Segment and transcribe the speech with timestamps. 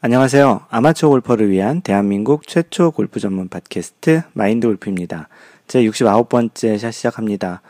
[0.00, 0.66] 안녕하세요.
[0.68, 5.28] 아마추어 골퍼를 위한 대한민국 최초 골프 전문 팟캐스트 마인드 골프입니다.
[5.66, 7.62] 제 69번째 샷 시작합니다.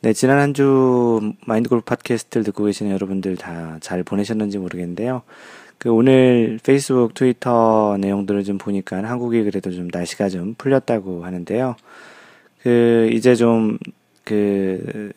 [0.00, 5.22] 네, 지난 한 주 마인드 골프 팟캐스트를 듣고 계시는 여러분들 다 잘 보내셨는지 모르겠는데요.
[5.78, 11.76] 그 오늘 페이스북, 트위터 내용들을 좀 보니까 한국이 그래도 좀 날씨가 좀 풀렸다고 하는데요.
[12.62, 13.78] 그 이제 좀
[14.24, 15.12] 그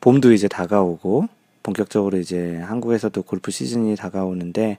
[0.00, 1.28] 봄도 이제 다가오고
[1.62, 4.78] 본격적으로 이제 한국에서도 골프 시즌이 다가오는데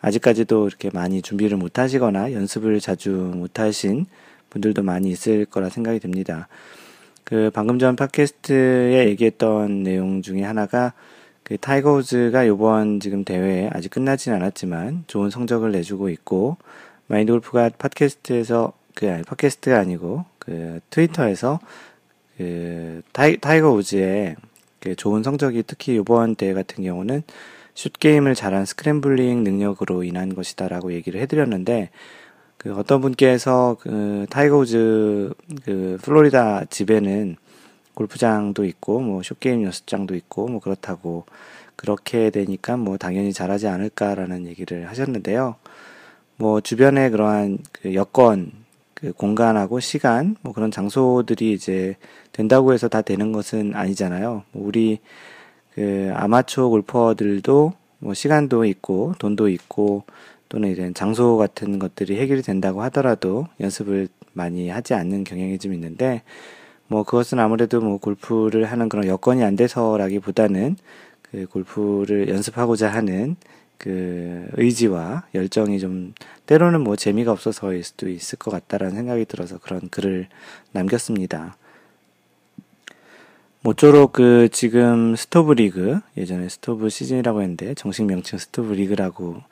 [0.00, 4.06] 아직까지도 이렇게 많이 준비를 못 하시거나 연습을 자주 못 하신
[4.50, 6.48] 분들도 많이 있을 거라 생각이 듭니다.
[7.24, 10.92] 그 방금 전 팟캐스트에 얘기했던 내용 중에 하나가
[11.42, 16.56] 그 타이거 우즈가 요번 지금 대회에 아직 끝나진 않았지만 좋은 성적을 내주고 있고
[17.06, 21.60] 마인드 골프가 팟캐스트에서 그 아니 팟캐스트가 아니고 그 트위터에서
[22.36, 24.36] 그 타이, 타이거 우즈의
[24.80, 27.22] 그 좋은 성적이 특히 요번 대회 같은 경우는
[27.80, 31.88] 숏게임을 잘한 scrambling 능력으로 인한 것이다라고 얘기를 해드렸는데
[32.58, 35.32] 그 어떤 분께서 그 타이거 우즈
[35.64, 37.36] 그 플로리다 집에는
[37.94, 41.24] 골프장도 있고 뭐 숏게임 연습장도 있고 뭐 그렇다고
[41.74, 45.56] 그렇게 되니까 뭐 당연히 잘하지 않을까라는 얘기를 하셨는데요.
[46.36, 48.52] 뭐 주변에 그러한 그 여건
[48.92, 51.96] 그 공간하고 시간 뭐 그런 장소들이 이제
[52.32, 54.42] 된다고 해서 다 되는 것은 아니잖아요.
[54.52, 54.98] 뭐 우리
[55.80, 60.04] 그 아마추어 골퍼들도 뭐 시간도 있고 돈도 있고
[60.50, 66.20] 또는 이제 장소 같은 것들이 해결이 된다고 하더라도 연습을 많이 하지 않는 경향이 좀 있는데
[66.86, 70.76] 뭐 그것은 아무래도 뭐 골프를 하는 그런 여건이 안 돼서라기보다는
[71.22, 73.36] 그 골프를 연습하고자 하는
[73.78, 76.12] 그 의지와 열정이 좀
[76.44, 80.28] 때로는 뭐 재미가 없어서일 수도 있을 것 같다라는 생각이 들어서 그런 글을
[80.72, 81.56] 남겼습니다.
[83.62, 89.42] 모쪼록 그 지금 스토브 리그 예전에 스토브 시즌이라고 했는데 정식 명칭 스토브 리그라고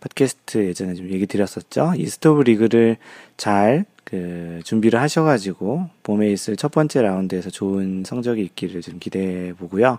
[0.00, 1.92] 팟캐스트 예전에 좀 얘기 드렸었죠.
[1.96, 2.96] 이 스토브 리그를
[3.36, 9.98] 잘 그 준비를 하셔가지고 봄에 있을 첫 번째 라운드에서 좋은 성적이 있기를 좀 기대해 보고요.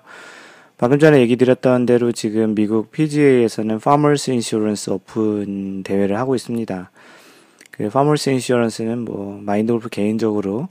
[0.78, 6.92] 방금 전에 얘기 드렸던 대로 지금 미국 PGA에서는 Farmers Insurance 오픈 대회를 하고 있습니다.
[7.72, 10.70] 그 Farmers Insurance는 뭐 마인드 골프 개인적으로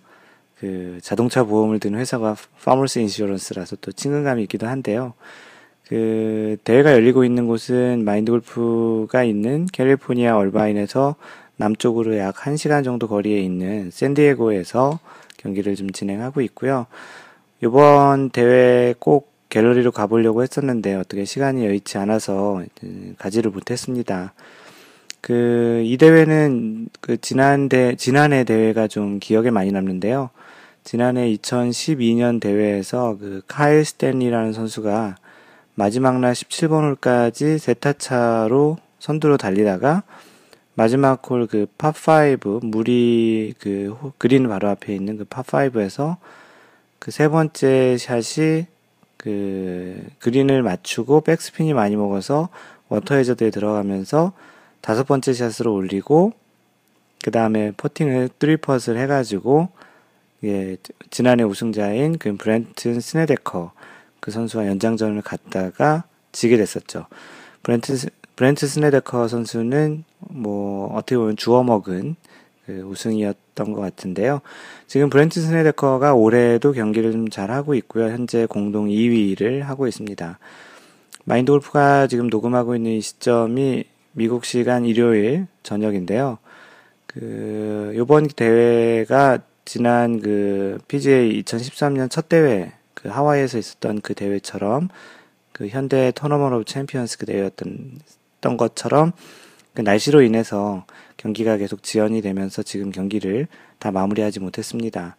[0.65, 5.13] 그 자동차 보험을 드는 회사가 Farmers Insurance라서 또 친근감이 있기도 한데요.
[5.87, 11.17] 그 대회가 열리고 있는 곳은 마인드 골프가 있는 캘리포니아 얼바인에서
[11.57, 15.01] 남쪽으로 약 1시간 정도 거리에 있는 샌디에고에서
[15.37, 16.87] 경기를 좀 진행하고 있고요.
[17.63, 22.63] 이번 대회 꼭 갤러리로 가보려고 했었는데 어떻게 시간이 여의치 않아서
[23.19, 24.33] 가지를 못했습니다.
[25.21, 30.31] 그, 이 대회는 그 지난 대, 지난해 대회가 좀 기억에 많이 남는데요.
[30.85, 35.17] 지난해 2012년 대회에서 그 카일 스탠리라는 선수가
[35.75, 40.03] 마지막 날 17번 홀까지 세타차로 선두로 달리다가
[40.75, 46.17] 마지막 홀그 파5 물이 그 그린 바로 앞에 있는 그 파5에서
[46.99, 48.67] 그 세 번째 샷이
[49.19, 52.49] 그 그린을 맞추고 백스핀이 많이 먹어서
[52.89, 54.33] 워터 해저드에 들어가면서
[54.81, 56.33] 다섯 번째 샷으로 올리고
[57.23, 59.69] 그 다음에 퍼팅을 three putt를 해가지고
[60.45, 60.77] 예,
[61.11, 63.73] 지난해 우승자인 그 브렌튼 스네데커
[64.21, 67.07] 그 선수와 연장전을 갔다가 지게 됐었죠.
[67.63, 72.17] 브렌트 브렌트 스네데커 선수는 뭐 어떻게 보면 주워 먹은
[72.67, 74.41] 그 우승이었던 것 같은데요.
[74.87, 78.07] 지금 브렌트 스네데커가 올해도 경기를 좀 잘 하고 있고요.
[78.07, 80.39] 현재 공동 2위를 하고 있습니다.
[81.25, 86.39] 마인드 골프가 지금 녹음하고 있는 이 시점이 미국 시간 일요일 저녁인데요.
[87.07, 94.89] 그 요번 대회가 지난 그 PGA 2013년 첫 대회 그 하와이에서 있었던 그 대회처럼
[95.53, 99.13] 그 현대 Tournament of Champions 그 대회였던 것처럼
[99.75, 100.85] 그 날씨로 인해서
[101.17, 103.47] 경기가 계속 지연이 되면서 지금 경기를
[103.79, 105.17] 다 마무리하지 못했습니다.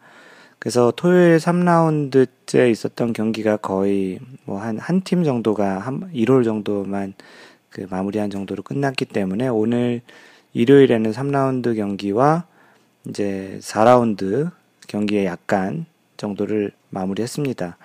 [0.60, 7.14] 그래서 토요일 3라운드째 있었던 경기가 거의 뭐 한 한 팀 정도가 한 1홀 정도만
[7.70, 10.02] 그 마무리한 정도로 끝났기 때문에 오늘
[10.54, 12.46] 일요일에는 3라운드 경기와
[13.08, 14.52] 이제 4라운드
[14.88, 15.86] 경기에 약간
[16.18, 17.78] 정도를 마무리했습니다.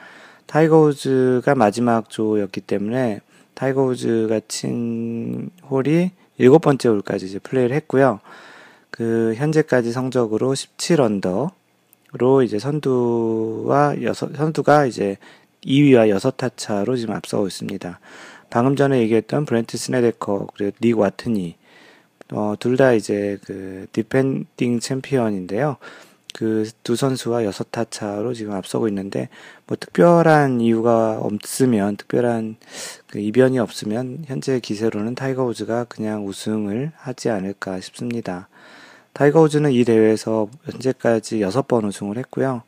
[0.46, 3.20] 타이거 우즈가 마지막 조였기 때문에
[3.54, 8.20] 타이거 우즈가 친 홀이 일곱 번째 홀까지 이제 플레이를 했고요.
[8.90, 15.18] 그 현재까지 성적으로 17언더로 이제 선두와 여섯 선두가 이제
[15.64, 18.00] 2위와 6타 차로 지금 앞서고 있습니다.
[18.48, 21.56] 방금 전에 얘기했던 브렌트 스네데커 그리고 닉 와트니
[22.32, 25.76] 어, 둘 다 이제 그 디펜딩 챔피언인데요.
[26.34, 29.28] 그 두 선수와 여섯 타 차로 지금 앞서고 있는데
[29.66, 32.56] 뭐 특별한 이유가 없으면 특별한
[33.08, 38.48] 그 이변이 없으면 현재 기세로는 타이거 우즈가 그냥 우승을 하지 않을까 싶습니다.
[39.12, 42.62] 타이거 우즈는 이 대회에서 현재까지 여섯 번 우승을 했고요.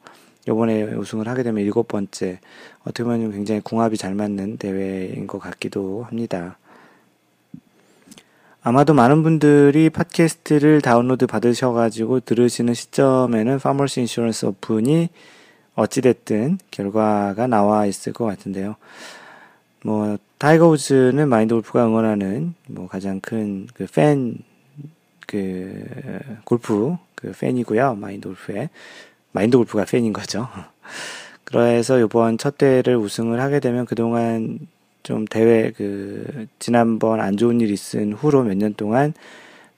[0.48, 2.40] 요번에 우승을 하게 되면 일곱 번째
[2.82, 6.58] 어떻게 보면 굉장히 궁합이 잘 맞는 대회인 것 같기도 합니다.
[8.64, 15.08] 아마도 많은 분들이 팟캐스트를 다운로드 받으셔가지고 들으시는 시점에는 Farmers Insurance 오픈이
[15.74, 18.76] 어찌됐든 결과가 나와 있을 것 같은데요.
[19.84, 24.38] 뭐, 타이거 우즈는 마인드 골프가 응원하는 뭐 가장 큰 그 팬,
[25.26, 27.96] 그, 골프 그 팬이고요.
[27.96, 28.70] 마인드 골프의.
[29.32, 30.48] 마인드 골프가 팬인 거죠.
[31.44, 34.60] 그래서 이번 첫 대회를 우승을 하게 되면 그동안
[35.02, 39.14] 좀 대회 그 지난번 안 좋은 일 있은 후로 몇 년 동안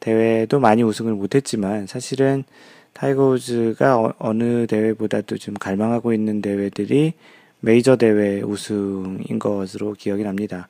[0.01, 2.45] 대회도 많이 우승을 못했지만 사실은
[2.93, 7.15] 타이거 우즈가 어느 대회보다도 좀 갈망하고 있는 대회들이
[7.61, 10.69] 메이저 대회 우승인 것으로 기억이 납니다.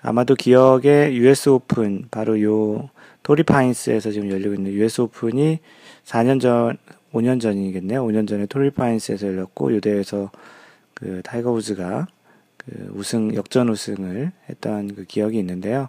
[0.00, 2.88] 아마도 기억에 US 오픈 바로 요
[3.22, 5.58] 토리 파인스에서 지금 열리고 있는 US 오픈이
[6.04, 6.78] 4년 전
[7.12, 8.04] 5년 전이겠네요.
[8.06, 10.30] 5년 전에 토리 파인스에서 열렸고 요 대회에서
[10.94, 12.06] 그 타이거 우즈가
[12.66, 15.88] 그 우승 역전 우승을 했던 그 기억이 있는데요.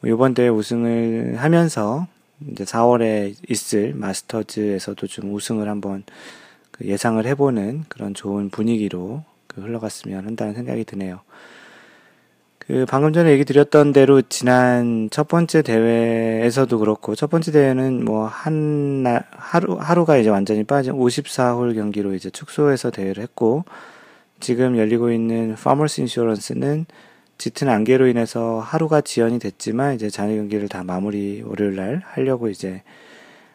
[0.00, 2.06] 뭐 이번 대회 우승을 하면서
[2.50, 6.04] 이제 4월에 있을 마스터즈에서도 좀 우승을 한번
[6.70, 11.20] 그 예상을 해보는 그런 좋은 분위기로 그 흘러갔으면 한다는 생각이 드네요.
[12.58, 18.26] 그 방금 전에 얘기 드렸던 대로 지난 첫 번째 대회에서도 그렇고 첫 번째 대회는 뭐
[18.26, 23.64] 한 날 하루 하루가 이제 완전히 빠진 54홀 경기로 이제 축소해서 대회를 했고
[24.40, 26.86] 지금 열리고 있는 Farmers Insurance는
[27.38, 32.82] 짙은 안개로 인해서 하루가 지연이 됐지만 이제 잔여 경기를 다 마무리 월요일 날 하려고 이제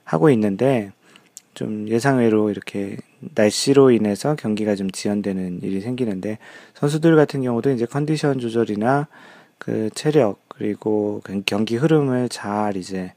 [0.03, 0.91] 하고 있는데
[1.53, 2.97] 좀 예상외로 이렇게
[3.35, 6.37] 날씨로 인해서 경기가 좀 지연되는 일이 생기는데
[6.75, 9.07] 선수들 같은 경우도 이제 컨디션 조절이나
[9.57, 13.13] 그 체력 그리고 경기 흐름을 잘 이제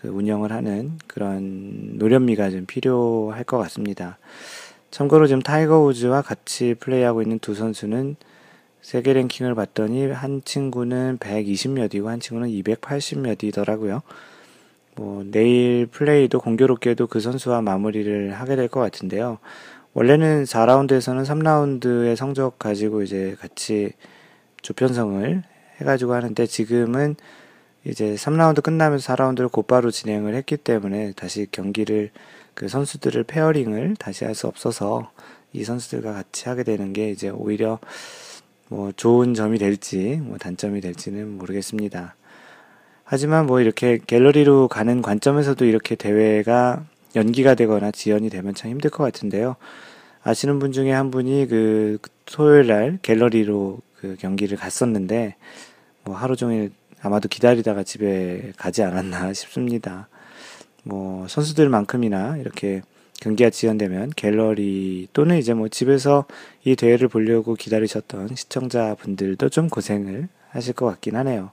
[0.00, 4.18] 그 운영을 하는 그런 노련미가 좀 필요할 것 같습니다.
[4.90, 8.16] 참고로 지금 타이거 우즈와 같이 플레이하고 있는 두 선수는
[8.80, 14.02] 세계 랭킹을 봤더니 한 친구는 120몇이고 한 친구는 280몇이더라고요.
[14.96, 19.38] 뭐 내일 플레이도 공교롭게도 그 선수와 마무리를 하게 될 것 같은데요.
[19.94, 23.92] 원래는 4라운드에서는 3라운드의 성적 가지고 이제 같이
[24.62, 25.42] 조편성을
[25.80, 27.16] 해가지고 하는데 지금은
[27.84, 32.10] 이제 3라운드 끝나면서 4라운드를 곧바로 진행을 했기 때문에 다시 경기를
[32.58, 35.12] 그 선수들을 pairing을 다시 할 수 없어서
[35.52, 37.78] 이 선수들과 같이 하게 되는 게 이제 오히려
[38.68, 42.16] 뭐 좋은 점이 될지 뭐 단점이 될지는 모르겠습니다.
[43.04, 46.84] 하지만 뭐 이렇게 갤러리로 가는 관점에서도 이렇게 대회가
[47.14, 49.54] 연기가 되거나 지연이 되면 참 힘들 것 같은데요.
[50.24, 55.36] 아시는 분 중에 한 분이 그 토요일 날 갤러리로 그 경기를 갔었는데
[56.02, 56.72] 뭐 하루 종일
[57.02, 60.08] 아마도 기다리다가 집에 가지 않았나 싶습니다.
[60.88, 62.82] 뭐 선수들만큼이나 이렇게
[63.20, 66.24] 경기가 지연되면 갤러리 또는 이제 뭐 집에서
[66.64, 71.50] 이 대회를 보려고 기다리셨던 시청자분들도 좀 고생을 하실 것 같긴 하네요.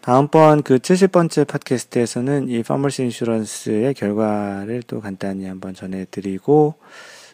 [0.00, 6.74] 다음번 그 70번째 팟캐스트에서는 이 파머스 인슈런스의 결과를 또 간단히 한번 전해드리고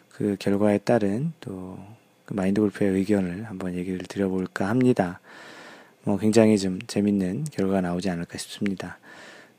[0.09, 1.99] 그 결과에 따른 또
[2.29, 5.19] 그 마인드 골프의 의견을 한번 얘기를 드려볼까 합니다.
[6.03, 8.98] 뭐 굉장히 좀 재밌는 결과가 나오지 않을까 싶습니다.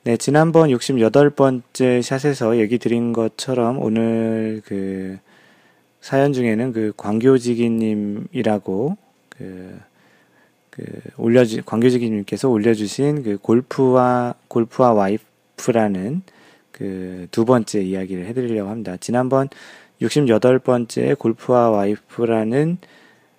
[0.03, 5.19] 네, 지난번 68번째 샷에서 얘기 드린 것처럼 오늘 그
[6.01, 8.97] 사연 중에는 그 광교지기님이라고
[9.29, 9.79] 그,
[10.71, 10.85] 그
[11.19, 16.23] 올려주, 광교지기님께서 올려주신 그 골프와, 골프와 와이프라는
[16.73, 18.97] 그 두 번째 이야기를 해드리려고 합니다.
[18.99, 19.49] 지난번
[20.01, 22.79] 68번째 골프와 와이프라는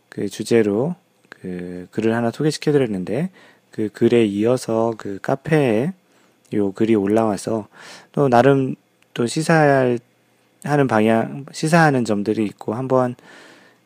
[0.10, 0.96] 그 주제로
[1.30, 3.32] 그 글을 하나 소개시켜 드렸는데
[3.72, 5.94] 그 글에 이어서 그 카페에
[6.54, 7.68] 요 글이 올라와서
[8.12, 8.76] 또 나름
[9.14, 10.00] 또 시사할
[10.64, 13.16] 하는 방향, 시사하는 점들이 있고 한번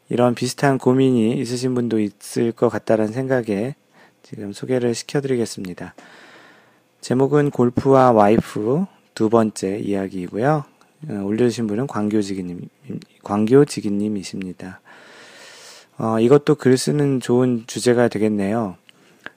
[0.10, 3.76] 이런 비슷한 고민이 있으신 분도 있을 것 같다라는 생각에
[4.24, 5.96] 지금 소개를 시켜드리겠습니다.
[7.02, 10.64] 제목은 골프와 와이프 두 번째 이야기이고요.
[11.10, 12.68] 어, 올려주신 분은 광교지기님,
[13.24, 14.82] 광교지기님이십니다.
[15.98, 18.76] 어, 이것도 글 쓰는 좋은 주제가 되겠네요.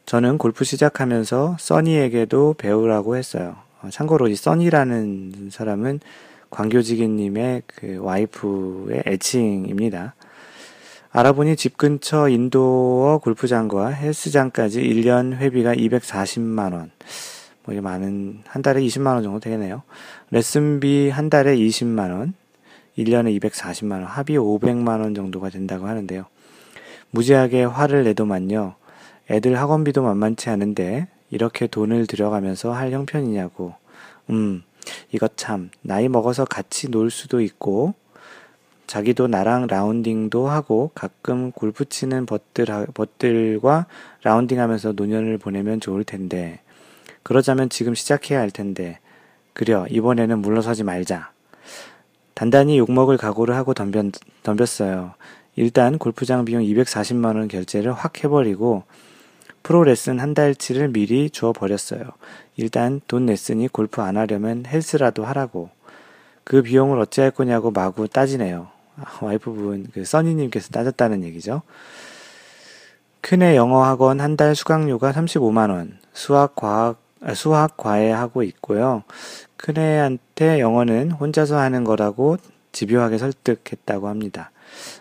[0.09, 3.57] 저는 골프 시작하면서 써니에게도 배우라고 했어요.
[3.83, 6.01] 어, 참고로 이 써니라는 사람은
[6.49, 10.15] 광교지기님의 그 와이프의 애칭입니다.
[11.11, 16.89] 알아보니 집 근처 인도어 골프장과 헬스장까지 1년 회비가 240만원.
[17.65, 19.83] 뭐 이게 많은 한 달에 20만 원 정도 되겠네요.
[20.31, 22.33] 레슨비 한 달에 20만 원,
[22.97, 26.25] 1년에 240만 원, 합이 500만 원 정도가 된다고 하는데요.
[27.11, 28.79] 무지하게 화를 내더만요.
[29.31, 33.75] 애들 학원비도 만만치 않은데 이렇게 돈을 들여가면서 할 형편이냐고.
[34.31, 34.63] 음,
[35.13, 37.95] 이것 참 나이 먹어서 같이 놀 수도 있고
[38.87, 43.87] 자기도 나랑 라운딩도 하고 가끔 골프 치는 벗들, 벗들과
[44.23, 46.61] 라운딩 하면서 노년을 보내면 좋을 텐데.
[47.23, 48.99] 그러자면 지금 시작해야 할 텐데.
[49.53, 51.33] 그려, 이번에는 물러서지 말자.
[52.33, 55.13] 단단히 욕먹을 각오를 하고 덤볐, 덤볐어요.
[55.57, 58.85] 일단 골프장 비용 240만원 결제를 확 해버리고
[59.63, 62.03] 프로 레슨 한 달치를 미리 주어 버렸어요.
[62.57, 65.71] 일단 돈 냈으니 골프 안 하려면 헬스라도 하라고.
[66.45, 68.69] 그 비용을 어찌할 거냐고 마구 따지네요.
[69.21, 71.63] 와이프분, 그 써니님께서 따졌다는 얘기죠.
[73.21, 79.03] 큰애 영어 학원 한 달 수강료가 35만원, 수학, 과학, 아, 수학, 과외 하고 있고요.
[79.57, 82.37] 큰애한테 영어는 혼자서 하는 거라고
[82.73, 84.51] 집요하게 설득했다고 합니다.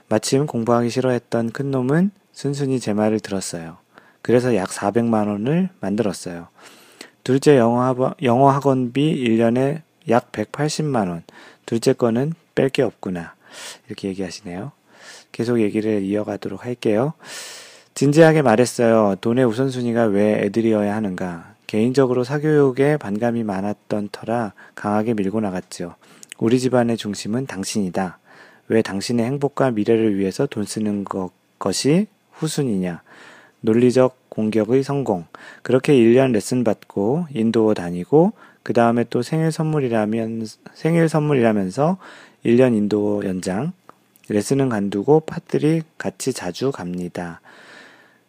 [0.10, 3.78] 마침 공부하기 싫어했던 큰 놈은 순순히 제 말을 들었어요.
[4.28, 6.50] 그래서 약 400만 원을 만들었어요.
[7.24, 11.24] 둘째 영어, 학원, 영어 학원비 1년에 약 180만 원.
[11.66, 13.36] 둘째 거는 뺄 게 없구나.
[13.88, 14.74] 이렇게 얘기하시네요.
[15.32, 17.14] 계속 얘기를 이어가도록 할게요.
[17.94, 19.16] 진지하게 말했어요.
[19.22, 21.54] 돈의 우선순위가 왜 애들이어야 하는가.
[21.66, 25.96] 개인적으로 사교육에 반감이 많았던 터라 강하게 밀고 나갔지요.
[26.38, 28.20] 우리 집안의 중심은 당신이다.
[28.68, 33.04] 왜 당신의 행복과 미래를 위해서 돈 쓰는 것, 것이 후순위냐.
[33.62, 35.26] 논리적 공격의 성공.
[35.62, 38.34] 그렇게 1년 레슨 받고 인도 다니고
[38.64, 41.98] 그 다음에 또 생일 선물이라면 생일 선물이라면서
[42.46, 43.74] 1년 인도 연장,
[44.30, 47.42] 레슨은 간두고 팥들이 같이 자주 갑니다.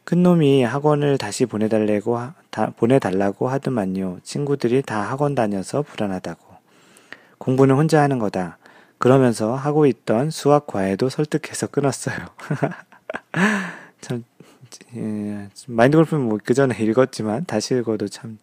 [0.04, 2.18] 큰 놈이 학원을 다시 보내달라고,
[2.50, 4.20] 다, 보내달라고 하더만요.
[4.23, 6.47] 친구들이 다 학원 다녀서 불안하다고.
[7.38, 8.56] 공부는 혼자 하는 거다.
[8.97, 12.16] 그러면서 하고 있던 수학 과외도 설득해서 끊었어요.
[14.00, 14.25] 참,
[14.96, 18.38] 예, 마인드 골프는 뭐 그 전에 읽었지만 다시 읽어도 참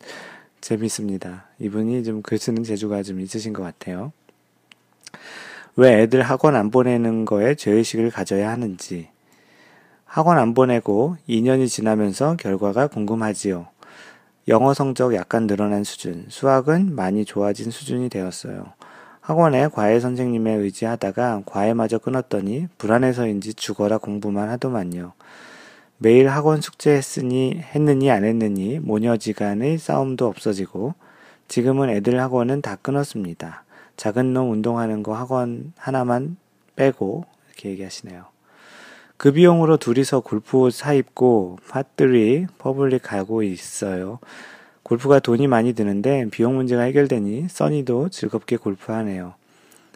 [0.61, 1.45] 재밌습니다.
[1.59, 4.11] 이분이 좀 글 쓰는 재주가 좀 있으신 것 같아요.
[5.75, 9.09] 왜 애들 학원 안 보내는 거에 죄의식을 가져야 하는지.
[10.05, 13.67] 학원 안 보내고 2년이 지나면서 결과가 궁금하지요.
[14.47, 18.73] 영어 성적 약간 늘어난 수준, 수학은 많이 좋아진 수준이 되었어요.
[19.19, 25.13] 학원에 과외 선생님에 의지하다가 과외마저 끊었더니 불안해서인지 죽어라 공부만 하더만요.
[25.97, 30.93] 매일 학원 숙제 했으니, 했느니 안 했느니 모녀지간의 싸움도 없어지고
[31.47, 33.63] 지금은 애들 학원은 다 끊었습니다.
[33.95, 36.37] 작은 놈 운동하는 거 학원 하나만
[36.75, 38.25] 빼고 이렇게 얘기하시네요.
[39.17, 44.19] 그 비용으로 둘이서 골프옷 사 입고 par three public 가고 있어요.
[44.83, 49.33] 골프가 돈이 많이 드는데 비용 문제가 해결되니 써니도 즐겁게 골프하네요.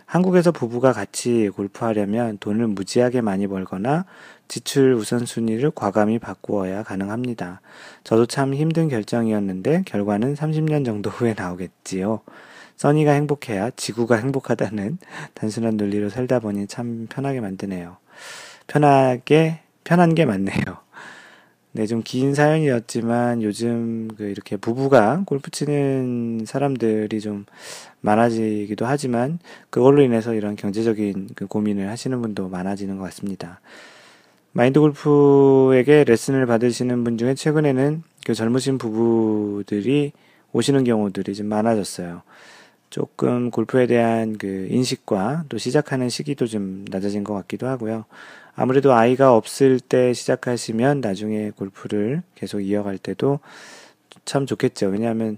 [0.10, 4.06] 한국에서 부부가 같이 골프하려면 돈을 무지하게 많이 벌거나
[4.48, 7.62] 지출 우선순위를 과감히 바꾸어야 가능합니다.
[8.04, 12.22] 저도 참 힘든 결정이었는데 결과는 30년 정도 후에 나오겠지요.
[12.76, 14.98] 써니가 행복해야 지구가 행복하다는
[15.36, 17.98] 단순한 논리로 살다 보니 참 편하게 만드네요.
[18.66, 20.89] 편하게, 편한 게 맞네요.
[21.80, 27.46] 네, 좀 긴 사연이었지만 요즘 그 이렇게 부부가 골프 치는 사람들이 좀
[28.02, 33.62] 많아지기도 하지만 그걸로 인해서 이런 경제적인 그 고민을 하시는 분도 많아지는 것 같습니다.
[34.52, 40.12] 마인드 골프에게 레슨을 받으시는 분 중에 최근에는 그 젊으신 부부들이
[40.52, 42.24] 오시는 경우들이 좀 많아졌어요.
[42.90, 48.04] 조금 골프에 대한 그 인식과 또 시작하는 시기도 좀 낮아진 것 같기도 하고요.
[48.62, 53.40] 아무래도 아이가 없을 때 시작하시면 나중에 골프를 계속 이어갈 때도
[54.26, 54.88] 참 좋겠죠.
[54.88, 55.38] 왜냐하면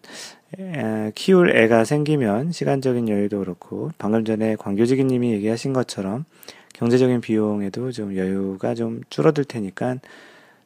[1.15, 6.25] 키울 애가 생기면 시간적인 여유도 그렇고 방금 전에 광교지기 님이 얘기하신 것처럼
[6.73, 9.97] 경제적인 비용에도 좀 여유가 좀 줄어들 테니까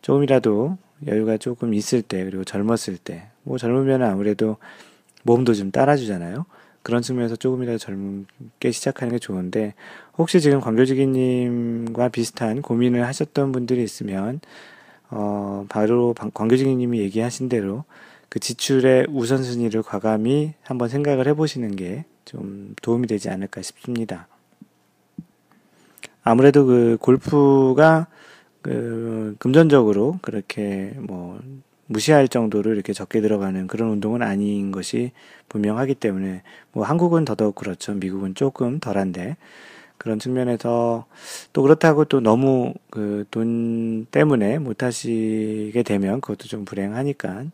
[0.01, 4.57] 조금이라도 여유가 조금 있을 때 그리고 젊었을 때 뭐 젊으면 아무래도
[5.23, 6.45] 몸도 좀 따라주잖아요.
[6.81, 9.73] 그런 측면에서 조금이라도 젊게 시작하는 게 좋은데
[10.17, 14.39] 혹시 지금 광교지기님과 비슷한 고민을 하셨던 분들이 있으면
[15.09, 17.83] 어 바로 광교지기님이 얘기하신 대로
[18.29, 24.27] 그 지출의 우선순위를 과감히 한번 생각을 해보시는 게 좀 도움이 되지 않을까 싶습니다.
[26.23, 28.07] 아무래도 그 골프가
[28.61, 31.39] 그 금전적으로 그렇게 뭐
[31.85, 35.11] 무시할 정도로 이렇게 적게 들어가는 그런 운동은 아닌 것이
[35.49, 36.41] 분명하기 때문에
[36.71, 37.93] 뭐 한국은 더더욱 그렇죠.
[37.93, 39.37] 미국은 조금 덜한데
[39.97, 41.05] 그런 측면에서
[41.53, 47.45] 또 그렇다고 또 너무 그 돈 때문에 못 하시게 되면 그것도 좀 불행하니까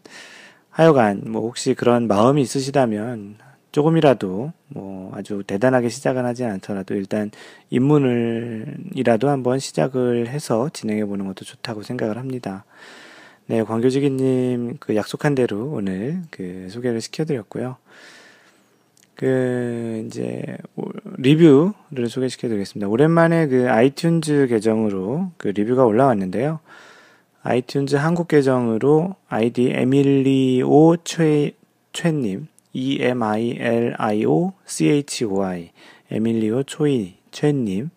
[0.69, 3.37] 하여간 뭐 혹시 그런 마음이 있으시다면
[3.71, 7.31] 조금이라도 뭐 아주 대단하게 시작은 하지 않더라도 일단
[7.69, 12.65] 입문을이라도 한번 시작을 해서 진행해 보는 것도 좋다고 생각을 합니다.
[13.47, 17.77] 네, 광교지기님 그 약속한 대로 오늘 그 소개를 시켜드렸고요.
[19.21, 20.57] 그 이제
[21.17, 22.87] 리뷰를 소개시켜 드리겠습니다.
[22.87, 26.59] 오랜만에 그 아이튠즈 계정으로 그 리뷰가 올라왔는데요.
[27.43, 31.51] 아이튠즈 한국 계정으로 아이디 에밀리오 최
[31.93, 35.69] 최님 E M I L I O C H O I
[36.09, 37.91] 에밀리오 초이 최님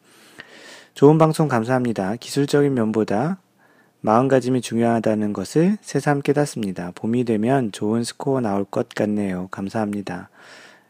[0.93, 2.17] 좋은 방송 감사합니다.
[2.17, 3.39] 기술적인 면보다
[4.03, 6.93] 마음가짐이 중요하다는 것을 새삼 깨닫습니다.
[6.95, 9.49] 봄이 되면 좋은 스코어 나올 것 같네요.
[9.51, 10.29] 감사합니다.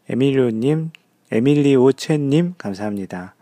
[0.09, 0.91] 에밀리오님,
[1.31, 3.35] 에밀리오 최님, 감사합니다.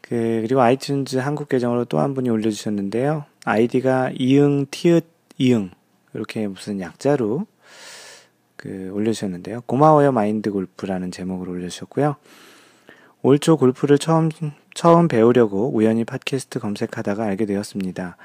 [0.00, 3.24] 그, 그리고 아이튠즈 한국 계정으로 또 한 분이 올려주셨는데요.
[3.44, 5.04] 아이디가 이응, 티읕,
[5.38, 5.70] 이응.
[6.14, 7.46] 이렇게 무슨 약자로
[8.56, 9.62] 그 올려주셨는데요.
[9.66, 12.16] 고마워요 마인드 골프라는 제목으로 올려주셨고요.
[13.22, 14.30] 올 초 골프를 처음
[14.74, 18.16] 처음 배우려고 우연히 팟캐스트 검색하다가 알게 되었습니다.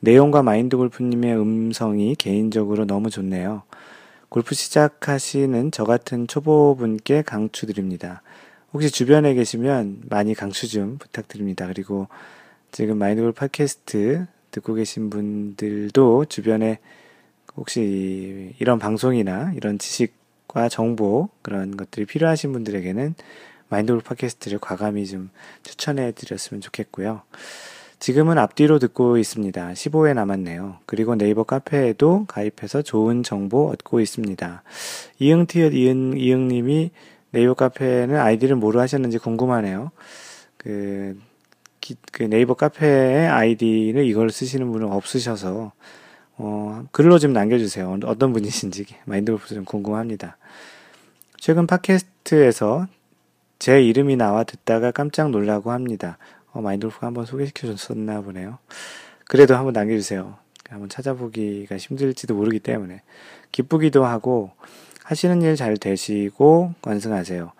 [0.00, 3.62] 내용과 마인드 골프님의 음성이 개인적으로 너무 좋네요.
[4.32, 8.22] 골프 시작하시는 저 같은 초보분께 강추드립니다.
[8.72, 11.66] 혹시 주변에 계시면 많이 강추 좀 부탁드립니다.
[11.66, 12.08] 그리고
[12.70, 16.78] 지금 마인드 골프 팟캐스트 듣고 계신 분들도 주변에
[17.56, 23.14] 혹시 이런 방송이나 이런 지식과 정보 그런 것들이 필요하신 분들에게는
[23.68, 25.28] 마인드골 팟캐스트를 과감히 좀
[25.62, 27.20] 추천해 드렸으면 좋겠고요.
[28.02, 29.74] 지금은 앞뒤로 듣고 있습니다.
[29.74, 30.78] 15회 남았네요.
[30.86, 34.64] 그리고 네이버 카페에도 가입해서 좋은 정보 얻고 있습니다.
[35.20, 36.90] 이응티읕 이응, 이응님이
[37.30, 39.92] 네이버 카페는 아이디를 뭐로 하셨는지 궁금하네요.
[40.56, 41.16] 그,
[41.80, 45.70] 기, 그 네이버 카페의 아이디를 이걸 쓰시는 분은 없으셔서,
[46.38, 48.00] 어, 글로 좀 남겨주세요.
[48.04, 50.38] 어떤 분이신지 마인드골프 좀 궁금합니다.
[51.36, 52.88] 최근 팟캐스트에서
[53.60, 56.18] 제 이름이 나와 듣다가 깜짝 놀라기도 합니다.
[56.52, 58.58] 어, 마인드골프가 한번 소개시켜 줬었나 보네요.
[59.26, 60.36] 그래도 한번 남겨주세요.
[60.68, 63.02] 한번 찾아보기가 힘들지도 모르기 때문에.
[63.50, 64.50] 기쁘기도 하고,
[65.04, 67.52] 하시는 일 잘 되시고, 건승하세요.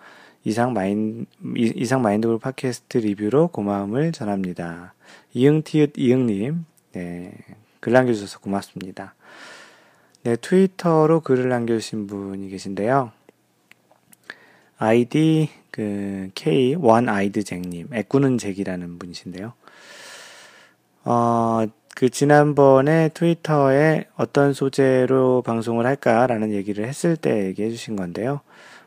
[0.45, 1.25] 이상 마인,
[1.55, 4.93] 이상 마인드골프 팟캐스트 리뷰로 고마움을 전합니다.
[5.33, 7.33] 이응티읕 이응님, 네.
[7.79, 9.15] 글 남겨주셔서 고맙습니다.
[10.23, 13.11] 네, 트위터로 글을 남겨주신 분이 계신데요.
[14.77, 19.53] 아이디 그 K 원 아이드 잭님 애꾸는 잭이라는 분이신데요.
[21.05, 28.41] 어, 그 지난번에 트위터에 어떤 소재로 방송을 할까라는 얘기를 했을 때 얘기해 주신 건데요.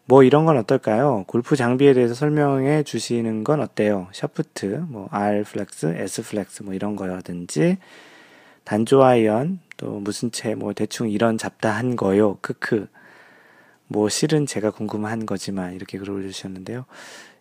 [0.07, 1.25] 뭐 이런 건 어떨까요?
[1.27, 4.09] 골프 장비에 대해서 설명해 주시는 건 어때요?
[4.13, 7.79] 샤프트, 뭐 R flex, S flex 뭐 이런 거라든지
[8.65, 12.39] 단조 아이언 또 무슨 채 뭐 대충 이런 잡다한 거요.
[12.41, 12.87] 크크.
[13.89, 16.85] 뭐 실은 제가 궁금한 거지만 이렇게 글을 올려주셨는데요.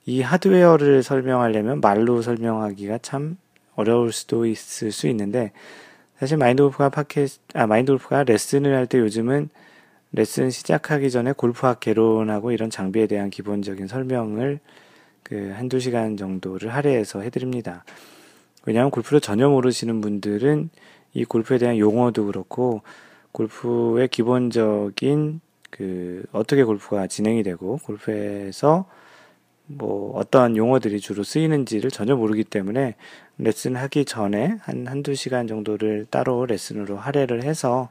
[0.05, 3.37] 이 하드웨어를 설명하려면 말로 설명하기가 참
[3.75, 5.51] 어려울 수도 있을 수 있는데
[6.19, 9.49] 사실 마인드골프가 팟캐스트 아 마인드골프가 레슨을 할 때 요즘은
[10.11, 14.59] 레슨 시작하기 전에 골프학 개론하고 이런 장비에 대한 기본적인 설명을
[15.23, 17.83] 그 한두 시간 정도를 할애해서 해드립니다.
[18.65, 20.69] 왜냐하면 골프를 전혀 모르시는 분들은
[21.13, 22.81] 이 골프에 대한 용어도 그렇고
[23.31, 25.41] 골프의 기본적인
[25.75, 28.85] 그 어떻게 골프가 진행이 되고 골프에서
[29.65, 32.95] 뭐 어떠한 용어들이 주로 쓰이는지를 전혀 모르기 때문에
[33.37, 37.89] 레슨 하기 전에 한 한두 시간 정도를 따로 레슨으로 할애를 해서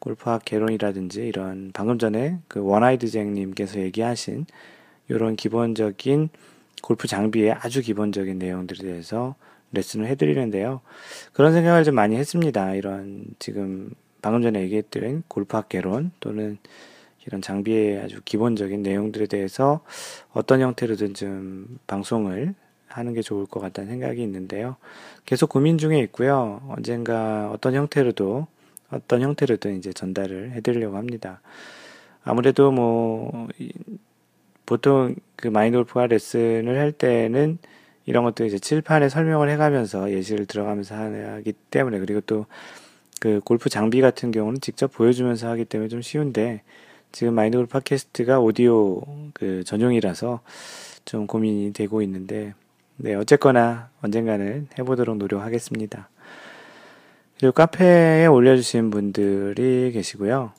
[0.00, 4.46] 골프학 개론이라든지 이런 방금 전에 그 원아이드 쟁님께서 얘기하신
[5.08, 6.30] 이런 기본적인
[6.82, 9.36] 골프 장비의 아주 기본적인 내용들에 대해서
[9.70, 10.80] 레슨을 해드리는데요.
[11.32, 12.74] 그런 생각을 좀 많이 했습니다.
[12.74, 16.58] 이런 지금 방금 전에 얘기했던 골프학 개론 또는
[17.26, 19.80] 이런 장비의 아주 기본적인 내용들에 대해서
[20.32, 22.54] 어떤 형태로든 좀 방송을
[22.86, 24.76] 하는 게 좋을 것 같다는 생각이 있는데요.
[25.24, 26.62] 계속 고민 중에 있고요.
[26.68, 28.46] 언젠가 어떤 형태로도
[28.90, 31.40] 어떤 형태로든 이제 전달을 해드리려고 합니다.
[32.22, 33.48] 아무래도 뭐
[34.66, 37.58] 보통 그 마인드 골프가 레슨을 할 때는
[38.06, 42.46] 이런 것도 이제 칠판에 설명을 해가면서 예시를 들어가면서 하기 때문에 그리고 또
[43.24, 46.60] 그 골프 장비 같은 경우는 직접 보여주면서 하기 때문에 좀 쉬운데
[47.14, 49.00] 지금 마인드골 팟캐스트가 오디오
[49.34, 50.40] 그 전용이라서
[51.04, 52.54] 좀 고민이 되고 있는데,
[52.96, 56.08] 네, 어쨌거나 언젠가는 해보도록 노력하겠습니다.
[57.38, 60.54] 그리고 카페에 올려주신 분들이 계시고요.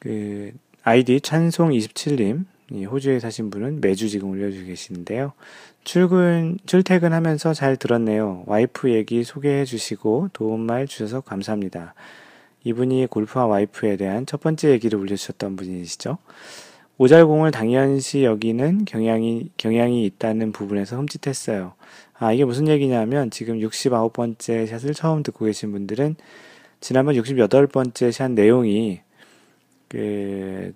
[0.00, 0.50] 그,
[0.82, 2.44] 아이디 찬송27님,
[2.90, 5.32] 호주에 사신 분은 매주 지금 올려주고 계시는데요.
[5.84, 8.42] 출근, 출퇴근하면서 잘 들었네요.
[8.46, 11.94] 와이프 얘기 소개해 주시고 도움말 주셔서 감사합니다.
[12.64, 16.18] 이분이 골프와 와이프에 대한 첫 번째 얘기를 올려주셨던 분이시죠.
[16.98, 21.74] 오잘공을 당연시 여기는 경향이, 경향이 있다는 부분에서 흠칫했어요.
[22.18, 26.16] 아, 이게 무슨 얘기냐면 지금 69번째 샷을 처음 듣고 계신 분들은
[26.80, 29.00] 지난번 68번째 샷 내용이
[29.88, 30.72] 그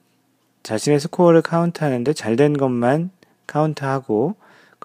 [0.62, 3.10] 자신의 스코어를 카운트하는데 잘 된 것만
[3.46, 4.34] 카운트하고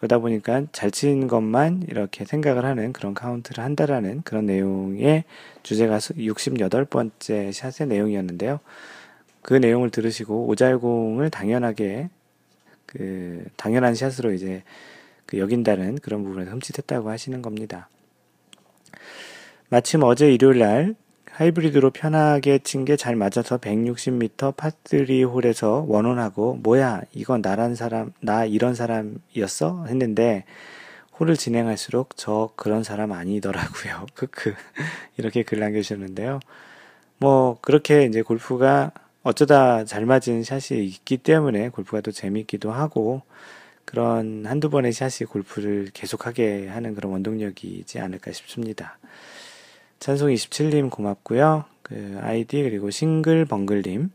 [0.01, 5.25] 그러다 보니까 잘친 것만 이렇게 생각을 하는 그런 카운트를 한다라는 그런 내용의
[5.61, 8.59] 주제가 68번째 샷의 내용이었는데요.
[9.43, 12.09] 그 내용을 들으시고 오잘공을 당연하게
[12.87, 14.63] 그 당연한 샷으로 이제
[15.27, 17.87] 그 여긴다는 그런 부분에서 흠칫했다고 하시는 겁니다.
[19.69, 20.95] 마침 어제 일요일 날
[21.41, 28.45] 하이브리드로 편하게 친 게 잘 맞아서 160m 파3 홀에서 원혼하고 뭐야 이건 나란 사람 나
[28.45, 30.45] 이런 사람이었어 했는데
[31.19, 34.05] 홀을 진행할수록 저 그런 사람 아니더라고요.
[34.13, 34.53] 크크
[35.17, 36.39] 이렇게 글 남겨주셨는데요.
[37.17, 38.91] 뭐 그렇게 이제 골프가
[39.23, 43.23] 어쩌다 잘 맞은 샷이 있기 때문에 골프가 또 재밌기도 하고
[43.85, 48.99] 그런 한두 번의 샷이 골프를 계속하게 하는 그런 원동력이지 않을까 싶습니다.
[50.01, 51.63] 찬송 27님 고맙고요.
[51.81, 54.11] 그 아이디 그리고 싱글 벙글님.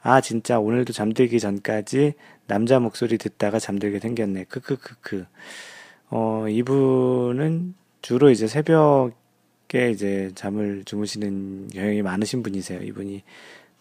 [0.00, 2.14] 아 진짜 오늘도 잠들기 전까지
[2.46, 4.44] 남자 목소리 듣다가 잠들게 생겼네.
[4.44, 5.26] 크크크크.
[6.08, 12.80] 어 이분은 주로 이제 새벽에 이제 잠을 주무시는 경향이 많으신 분이세요.
[12.80, 13.22] 이분이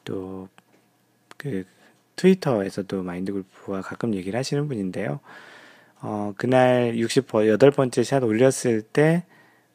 [0.04, 0.50] 또
[1.38, 1.64] 그
[2.16, 5.20] 트위터에서도 마인드 골프와 가끔 얘기를 하시는 분인데요.
[6.02, 9.24] 어 그날 68번째 샷 올렸을 때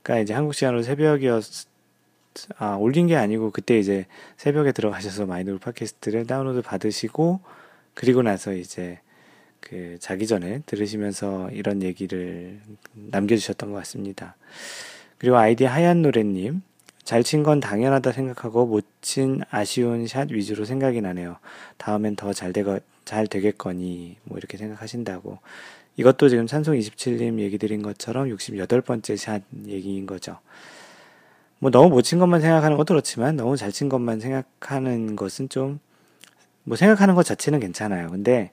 [0.03, 1.45] 그러니까 이제 한국 시간으로 새벽이었
[2.57, 7.41] 아 올린 게 아니고 그때 이제 새벽에 들어가셔서 마인드골 팟캐스트를 다운로드 받으시고
[7.95, 9.01] 그리고 나서 이제
[9.61, 12.59] 그 자기 전에 들으시면서 이런 얘기를
[12.95, 14.35] 남겨주셨던 것 같습니다.
[15.19, 16.63] 그리고 아이디 하얀 노래님
[17.05, 21.37] 잘 친 건 당연하다 생각하고 못 친 아쉬운 샷 위주로 생각이 나네요.
[21.77, 25.39] 다음엔 더 잘 되거 잘 되겠거니 뭐 이렇게 생각하신다고
[25.97, 30.39] 이것도 지금 찬송 27님 얘기 드린 것처럼 68번째 샷 얘기인 거죠.
[31.59, 35.81] 뭐 너무 못 친 것만 생각하는 것도 그렇지만 너무 잘 친 것만 생각하는 것은 좀
[36.65, 38.11] 뭐 생각하는 것 자체는 괜찮아요.
[38.11, 38.51] 근데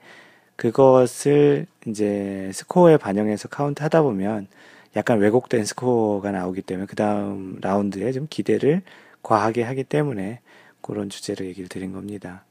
[0.56, 4.48] 그것을 이제 스코어에 반영해서 카운트 하다 보면
[4.96, 8.82] 약간 왜곡된 스코어가 나오기 때문에 그 다음 라운드에 좀 기대를
[9.22, 10.40] 과하게 하기 때문에
[10.82, 12.44] 그런 주제로 얘기를 드린 겁니다.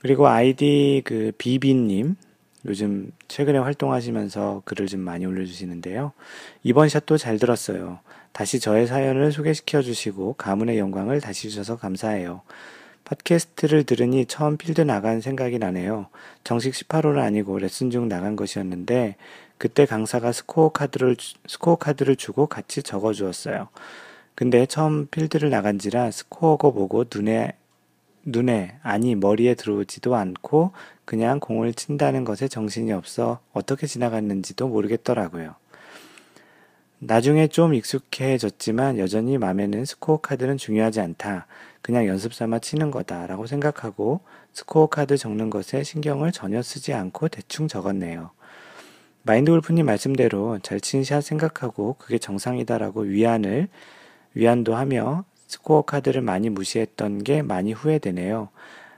[0.00, 2.16] 그리고 아이디 그 비비님
[2.66, 6.12] 요즘 최근에 활동하시면서 글을 좀 많이 올려주시는데요.
[6.62, 7.98] 이번 샷도 잘 들었어요.
[8.32, 12.42] 다시 저의 사연을 소개시켜 주시고 가문의 영광을 다시 주셔서 감사해요.
[13.04, 16.06] 팟캐스트를 들으니 처음 필드 나간 생각이 나네요.
[16.44, 19.16] 정식 18홀은 아니고 레슨 중 나간 것이었는데
[19.58, 23.68] 그때 강사가 스코어 카드를 스코어 카드를 주고 같이 적어 주었어요.
[24.34, 27.52] 근데 처음 필드를 나간지라 스코어고 뭐고 눈에
[28.24, 30.72] 눈에, 아니 머리에 들어오지도 않고
[31.04, 35.54] 그냥 공을 친다는 것에 정신이 없어 어떻게 지나갔는지도 모르겠더라고요.
[37.00, 41.46] 나중에 좀 익숙해졌지만 여전히 마음에는 스코어 카드는 중요하지 않다.
[41.82, 44.20] 그냥 연습 삼아 치는 거다라고 생각하고
[44.52, 48.30] 스코어 카드 적는 것에 신경을 전혀 쓰지 않고 대충 적었네요.
[49.24, 53.68] 마인드 골프님 말씀대로 잘 친 샷 생각하고 그게 정상이다라고 위안을
[54.34, 58.48] 위안도 하며 스코어 카드를 많이 무시했던 게 많이 후회되네요.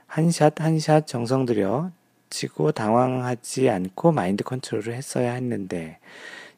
[0.07, 1.91] 한 샷 한 샷 정성 들여
[2.29, 5.97] 치고 당황하지 않고 마인드 컨트롤을 했어야 했는데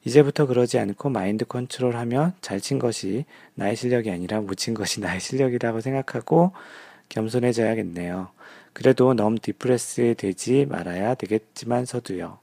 [0.06, 5.00] 이제부터 그러지 않고 마인드 컨트롤 하면 잘 친 것이 나의 실력이 아니라 못 친 것이
[5.02, 6.52] 나의 실력이라고 생각하고
[7.10, 8.28] 겸손해져야겠네요.
[8.74, 12.38] 그래도 너무 depress 되지 말아야 되겠지만서도요.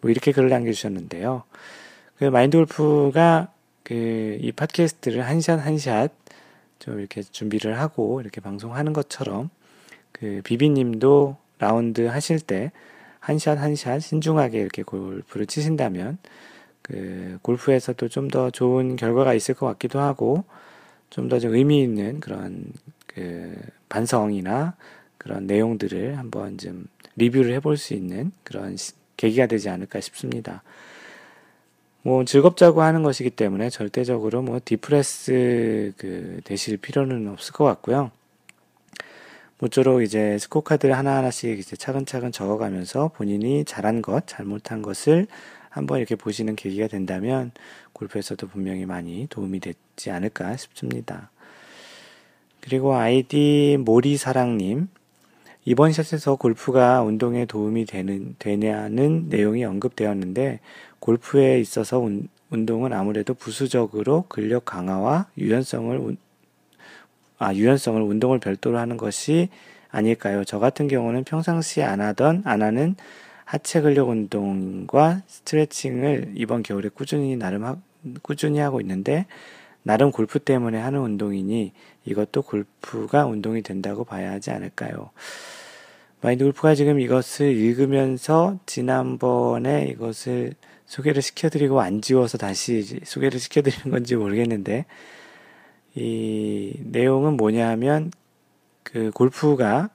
[0.00, 1.42] 뭐 이렇게 글을 남겨주셨는데요.
[2.18, 3.48] 그 마인드 골프가
[3.82, 6.10] 그 이 팟캐스트를 한 샷 한샷
[6.78, 9.50] 좀 이렇게 준비를 하고 이렇게 방송하는 것처럼
[10.12, 12.72] 그 비비님도 라운드 하실 때
[13.26, 16.18] 한 샷 한 샷 신중하게 이렇게 골프를 치신다면
[16.82, 20.44] 그 골프에서도 좀 더 좋은 결과가 있을 것 같기도 하고
[21.10, 22.66] 좀 더 좀 의미 있는 그런
[23.06, 23.54] 그
[23.88, 24.76] 반성이나
[25.18, 28.76] 그런 내용들을 한번 좀 리뷰를 해볼 수 있는 그런
[29.16, 30.62] 계기가 되지 않을까 싶습니다.
[32.06, 38.10] 뭐 즐겁자고 하는 것이기 때문에 절대적으로 뭐 depress 그 되실 필요는 없을 것 같고요.
[39.58, 45.26] 모쪼록 이제 스코 카드를 하나하나씩 이제 차근차근 적어가면서 본인이 잘한 것, 잘못한 것을
[45.70, 47.52] 한번 이렇게 보시는 계기가 된다면
[47.94, 51.30] 골프에서도 분명히 많이 도움이 되지 않을까 싶습니다.
[52.60, 54.88] 그리고 아이디 모리사랑님,
[55.66, 60.60] 이번 샷에서 골프가 운동에 도움이 되는, 되냐는 내용이 언급되었는데,
[61.00, 66.16] 골프에 있어서 운, 운동은 아무래도 부수적으로 근력 강화와 유연성을
[67.38, 69.48] 아, 유연성을 운동을 별도로 하는 것이
[69.90, 70.44] 아닐까요?
[70.44, 72.94] 저 같은 경우는 평상시에 안 하던, 안 하는
[73.44, 77.76] 하체 근력 운동과 스트레칭을 이번 겨울에 꾸준히 나름 하,
[78.22, 79.26] 꾸준히 하고 있는데,
[79.82, 81.72] 나름 골프 때문에 하는 운동이니
[82.04, 85.10] 이것도 골프가 운동이 된다고 봐야 하지 않을까요?
[86.20, 90.54] 마인드 골프가 지금 이것을 읽으면서 지난번에 이것을
[90.86, 94.86] 소개를 시켜드리고 안 지워서 다시 소개를 시켜드리는 건지 모르겠는데,
[95.94, 98.10] 이 내용은 뭐냐 하면,
[98.82, 99.90] 그 골프가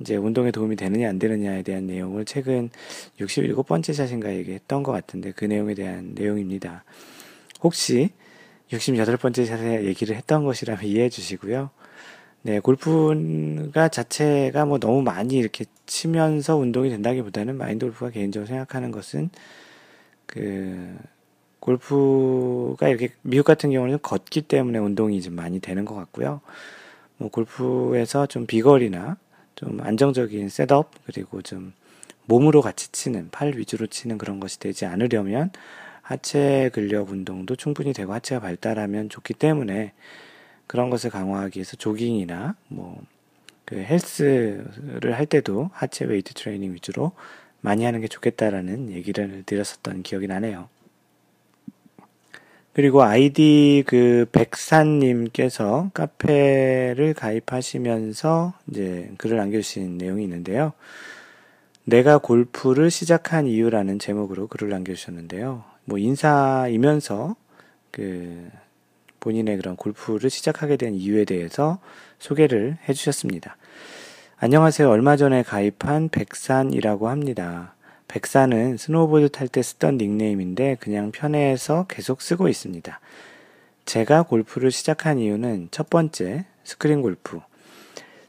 [0.00, 2.70] 이제 운동에 도움이 되느냐 안 되느냐에 대한 내용을 최근
[3.20, 6.84] 67번째 샷인가 얘기했던 것 같은데 그 내용에 대한 내용입니다.
[7.62, 8.10] 혹시
[8.70, 11.70] 68번째 샷에 얘기를 했던 것이라면 이해해 주시고요.
[12.42, 19.30] 네, 골프가 자체가 뭐 너무 많이 이렇게 치면서 운동이 된다기보다는 마인드 골프가 개인적으로 생각하는 것은
[20.26, 20.96] 그
[21.60, 26.40] 골프가 이렇게 미국 같은 경우는 걷기 때문에 운동이 좀 많이 되는 것 같고요.
[27.16, 29.16] 뭐 골프에서 좀 비거리나
[29.56, 31.72] 좀 안정적인 setup 그리고 좀
[32.26, 35.50] 몸으로 같이 치는 팔 위주로 치는 그런 것이 되지 않으려면
[36.08, 39.92] 하체 근력 운동도 충분히 되고 하체가 발달하면 좋기 때문에
[40.66, 42.98] 그런 것을 강화하기 위해서 조깅이나 뭐
[43.68, 47.12] 그 헬스를 할 때도 하체 웨이트 트레이닝 위주로
[47.60, 50.70] 많이 하는 게 좋겠다라는 얘기를 드렸었던 기억이 나네요.
[52.72, 60.72] 그리고 아이디 그 백산님께서 카페를 가입하시면서 이제 글을 남겨주신 내용이 있는데요.
[61.84, 65.62] 내가 골프를 시작한 이유라는 제목으로 글을 남겨주셨는데요.
[65.88, 67.34] 뭐 인사이면서
[67.90, 68.50] 그
[69.20, 71.78] 본인의 그런 골프를 시작하게 된 이유에 대해서
[72.18, 73.56] 소개를 해주셨습니다.
[74.36, 74.88] 안녕하세요.
[74.88, 77.74] 얼마 전에 가입한 백산이라고 합니다.
[78.06, 83.00] 백산은 스노우보드 탈 때 쓰던 닉네임인데 그냥 편해서 계속 쓰고 있습니다.
[83.86, 87.40] 제가 골프를 시작한 이유는 첫 번째, 스크린 골프.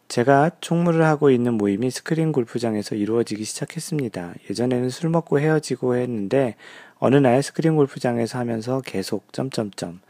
[0.08, 4.34] 제가 총무를 하고 있는 모임이 스크린 골프장에서 이루어지기 시작했습니다.
[4.50, 6.56] 예전에는 술 먹고 헤어지고 했는데
[7.00, 10.02] 어느 날 스크린 골프장에서 하면서 계속 점점점.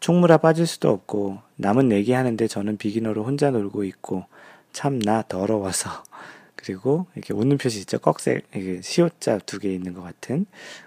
[0.00, 4.24] 총무라 빠질 수도 없고 남은 내기 하는데 저는 beginner로 혼자 놀고 있고
[4.72, 5.90] 참 나 더러워서.
[6.54, 7.98] 그리고 이렇게 웃는 표시 있죠?
[7.98, 10.46] 꺽쇠 이게 시옷자 두 개 있는 것 같은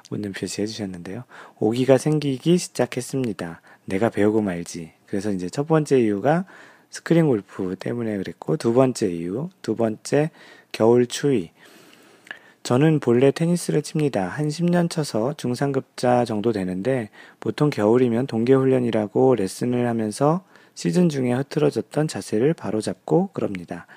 [0.09, 1.23] 웃는 표시 해주셨는데요.
[1.59, 3.61] 오기가 생기기 시작했습니다.
[3.85, 4.93] 내가 배우고 말지.
[5.07, 6.45] 그래서 이제 첫 번째 이유가
[6.89, 10.31] 스크린 골프 때문에 그랬고 두 번째 이유 두 번째
[10.71, 11.51] 겨울 추위
[12.63, 14.27] 저는 본래 테니스를 칩니다.
[14.27, 20.43] 한 10년 쳐서 중상급자 정도 되는데 보통 겨울이면 동계훈련이라고 레슨을 하면서
[20.75, 23.87] 시즌 중에 흐트러졌던 자세를 바로잡고 그럽니다.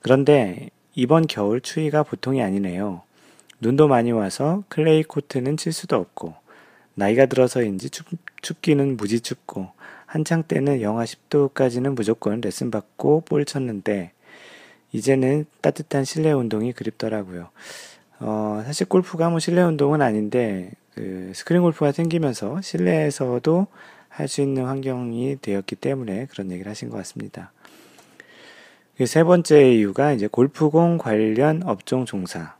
[0.00, 3.02] 그런데 이번 겨울 추위가 보통이 아니네요.
[3.60, 6.34] 눈도 많이 와서 클레이 코트는 칠 수도 없고
[6.94, 8.06] 나이가 들어서인지 춥,
[8.40, 9.68] 춥기는 무지 춥고
[10.06, 14.12] 한창 때는 영하 10도까지는 무조건 레슨 받고 볼 쳤는데
[14.92, 17.50] 이제는 따뜻한 실내 운동이 그립더라고요.
[18.20, 23.66] 어, 사실 골프가 뭐 실내 운동은 아닌데 그 스크린 골프가 생기면서 실내에서도
[24.08, 27.52] 할 수 있는 환경이 되었기 때문에 그런 얘기를 하신 것 같습니다.
[28.96, 32.56] 그세 번째 이유가 이제 골프공 관련 업종 종사.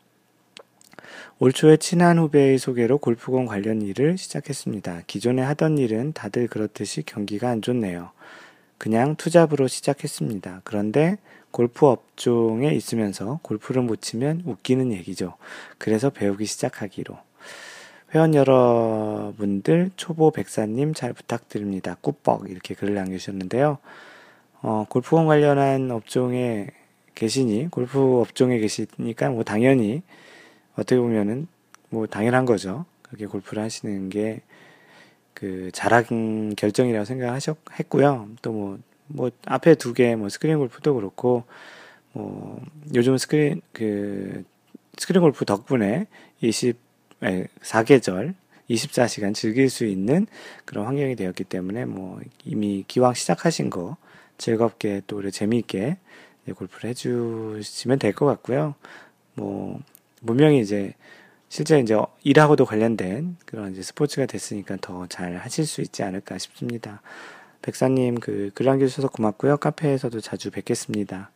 [1.39, 5.03] 올 초에 친한 후배의 소개로 골프공 관련 일을 시작했습니다.
[5.07, 8.11] 기존에 하던 일은 다들 그렇듯이 경기가 안 좋네요.
[8.77, 10.61] 그냥 투잡으로 시작했습니다.
[10.65, 11.17] 그런데
[11.57, 15.39] 골프 업종에 있으면서 골프를 못 치면 웃기는 얘기죠.
[15.79, 17.17] 그래서 배우기 시작하기로.
[18.15, 21.97] 회원 여러분들, 초보 백산입니다 잘 부탁드립니다.
[22.03, 23.79] 꾸뻑 이렇게 글을 남겨주셨는데요.
[24.61, 26.67] 어, 골프공 관련한 업종에
[27.15, 30.03] 계시니, 골프 업종에 계시니까 뭐 당연히
[30.75, 31.49] 어떻게 보면은
[31.89, 32.85] 뭐 당연한 거죠.
[33.01, 38.29] 그렇게 골프를 하시는 게그 잘한 결정이라고 생각하셨, 했고요.
[38.43, 41.45] 또 뭐, 뭐 앞에 두 개, 뭐 스크린 골프도 그렇고,
[42.13, 42.61] 뭐
[42.95, 44.45] 요즘 스크린, 그,
[44.99, 46.07] 스크린 골프 덕분에
[46.41, 46.79] 20,
[47.21, 48.35] 4계절,
[48.71, 50.27] 24시간 즐길 수 있는
[50.65, 53.97] 그런 환경이 되었기 때문에 뭐 이미 기왕 시작하신 거
[54.39, 55.99] 즐겁게 또 우리 재미있게
[56.57, 58.75] 골프를 해주시면 될 것 같고요.
[59.35, 59.81] 뭐
[60.25, 60.95] 분명히 이제
[61.49, 67.03] 실제 이제 일하고도 관련된 그런 이제 스포츠가 됐으니까 더 잘 하실 수 있지 않을까 싶습니다.
[67.67, 69.57] 백사님 그 글 남겨주셔서 고맙고요.
[69.57, 71.31] 카페에서도 자주 뵙겠습니다.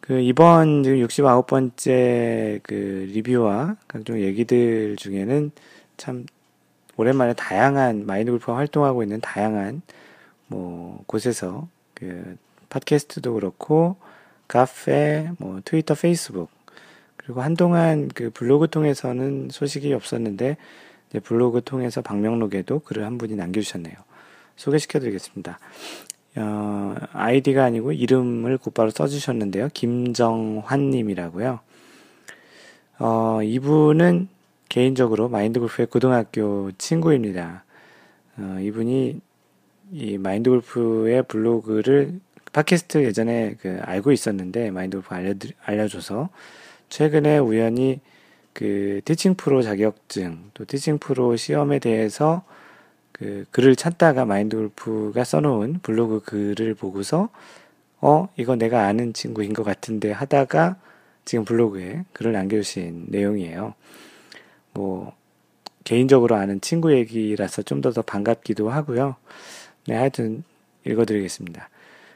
[0.00, 5.52] 그 이번 지금 69번째 그 리뷰와 각종 얘기들 중에는
[5.96, 6.26] 참
[6.98, 9.80] 오랜만에 다양한 마인드 골프가 활동하고 있는 다양한
[10.48, 12.36] 뭐 곳에서 그
[12.68, 13.96] 팟캐스트도 그렇고
[14.48, 16.50] 카페, 뭐 트위터, 페이스북
[17.16, 20.58] 그리고 한동안 그 블로그 통해서는 소식이 없었는데
[21.22, 24.07] 블로그 통해서 방명록에도 글을 한 분이 남겨주셨네요.
[24.58, 25.58] 소개시켜 드리겠습니다.
[26.36, 29.70] 어, 아이디가 아니고 이름을 곧바로 써주셨는데요.
[29.72, 31.60] 김정환 님이라고요.
[32.98, 34.28] 어, 이분은
[34.68, 37.64] 개인적으로 마인드 골프의 고등학교 친구입니다.
[38.36, 39.20] 어, 이분이
[39.92, 42.20] 이 마인드 골프의 블로그를
[42.52, 46.28] 팟캐스트 예전에 그 알고 있었는데 마인드 골프 알려 알려줘서
[46.88, 48.00] 최근에 우연히
[48.52, 52.42] 그 티칭 프로 자격증 또 티칭 프로 시험에 대해서
[53.18, 57.30] 그 글을 찾다가 마인드 골프가 써놓은 블로그 글을 보고서
[58.00, 60.76] 어 이거 내가 아는 친구인 것 같은데 하다가
[61.24, 63.74] 지금 블로그에 글을 남겨주신 내용이에요.
[64.74, 65.12] 뭐
[65.84, 69.16] 개인적으로 아는 친구 얘기라서 좀 더 더 반갑기도 하고요.
[69.86, 70.44] 네, 하여튼
[70.86, 71.70] 읽어드리겠습니다.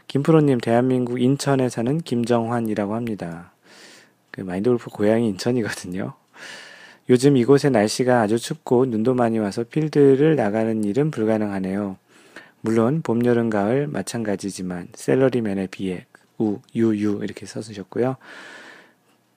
[0.08, 3.52] 김프로님, 대한민국 인천에 사는 김정환이라고 합니다.
[4.30, 6.14] 그 마인드 골프 고향이 인천이거든요.
[7.08, 11.96] 요즘 이곳의 날씨가 아주 춥고 눈도 많이 와서 필드를 나가는 일은 불가능하네요.
[12.60, 16.06] 물론 봄, 여름, 가을 마찬가지지만 셀러리맨에 비해
[16.38, 18.16] 우, 유, 유 이렇게 써주셨고요.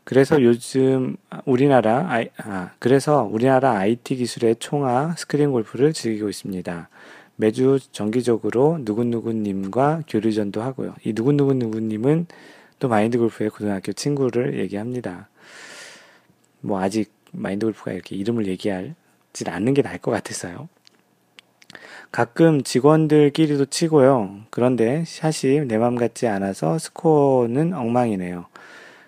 [0.04, 6.89] 그래서 요즘 우리나라 아이, 아, 그래서 우리나라 IT 기술의 총화 스크린 골프를 즐기고 있습니다.
[7.38, 10.93] 매주 정기적으로 누구누구님과 교류전도 하고요.
[11.04, 12.28] 이 누구누구누구님은
[12.78, 15.28] 또 마인드 골프의 고등학교 친구를 얘기합니다.
[16.62, 18.95] 뭐 아직 마인드 골프가 이렇게 이름을 얘기하진
[19.47, 20.69] 않는 게 나을 것 같아서요.
[22.11, 24.41] 가끔 직원들끼리도 치고요.
[24.49, 28.45] 그런데 샷이 내 맘 같지 않아서 스코어는 엉망이네요.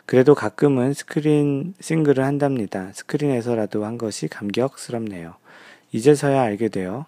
[0.06, 2.92] 그래도 가끔은 스크린 싱글을 한답니다.
[2.94, 5.36] 스크린에서라도 한 것이 감격스럽네요.
[5.92, 7.06] 이제서야 알게 되어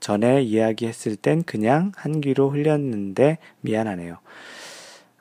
[0.00, 4.18] 전에 이야기했을 땐 그냥 한 귀로 흘렸는데 미안하네요.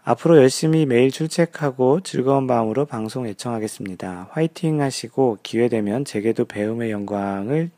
[0.09, 4.29] 앞으로 열심히 매일 출첵하고 즐거운 마음으로 방송 애청하겠습니다.
[4.31, 7.69] 화이팅 하시고 기회되면 제게도 배움의 영광을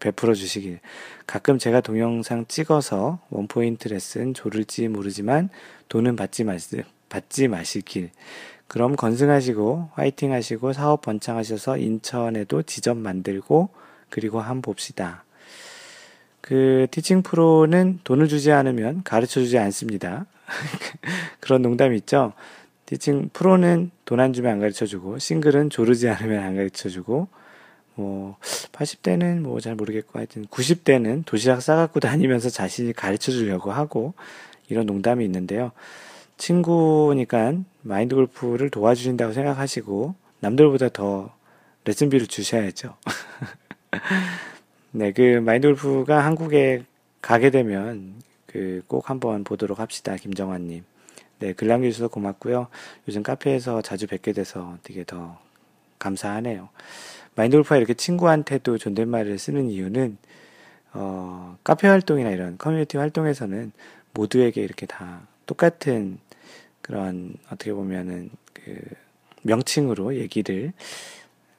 [0.00, 0.80] 베풀어 주시길.
[1.26, 5.50] 가끔 제가 동영상 찍어서 원포인트 레슨 조를지 모르지만
[5.90, 8.08] 돈은 받지 마시, 받지 마시길.
[8.68, 13.68] 그럼 건승하시고 화이팅 하시고 사업 번창하셔서 인천에도 지점 만들고
[14.08, 15.24] 그리고 한 봅시다.
[16.40, 20.24] 그 티칭 프로는 돈을 주지 않으면 가르쳐 주지 않습니다.
[21.40, 22.32] 그런 농담이 있죠.
[22.86, 27.28] 티칭 프로는 돈 안 주면 안 가르쳐 주고 싱글은 조르지 않으면 안 가르쳐 주고
[27.94, 28.36] 뭐
[28.72, 34.14] 80대는 뭐 잘 모르겠고 하여튼 90대는 도시락 싸갖고 다니면서 자신이 가르쳐 주려고 하고
[34.68, 35.72] 이런 농담이 있는데요.
[36.36, 41.34] 친구니까 마인드 골프를 도와주신다고 생각하시고 남들보다 더
[41.84, 42.94] 레슨비를 주셔야죠.
[44.92, 46.84] 네, 그 마인드 골프가 한국에
[47.22, 48.14] 가게 되면
[48.56, 50.84] 그 꼭 한번 보도록 합시다, 김정환님.
[51.40, 52.68] 네, 글 남겨주셔서 고맙고요.
[53.08, 55.38] 요즘 카페에서 자주 뵙게 돼서 되게 더
[55.98, 56.68] 감사하네요.
[57.34, 60.16] 마인드 골프가 이렇게 친구한테도 존댓말을 쓰는 이유는
[60.94, 63.72] 어, 카페 활동이나 이런 커뮤니티 활동에서는
[64.14, 66.18] 모두에게 이렇게 다 똑같은
[66.80, 68.80] 그런 어떻게 보면은 그
[69.42, 70.72] 명칭으로 얘기를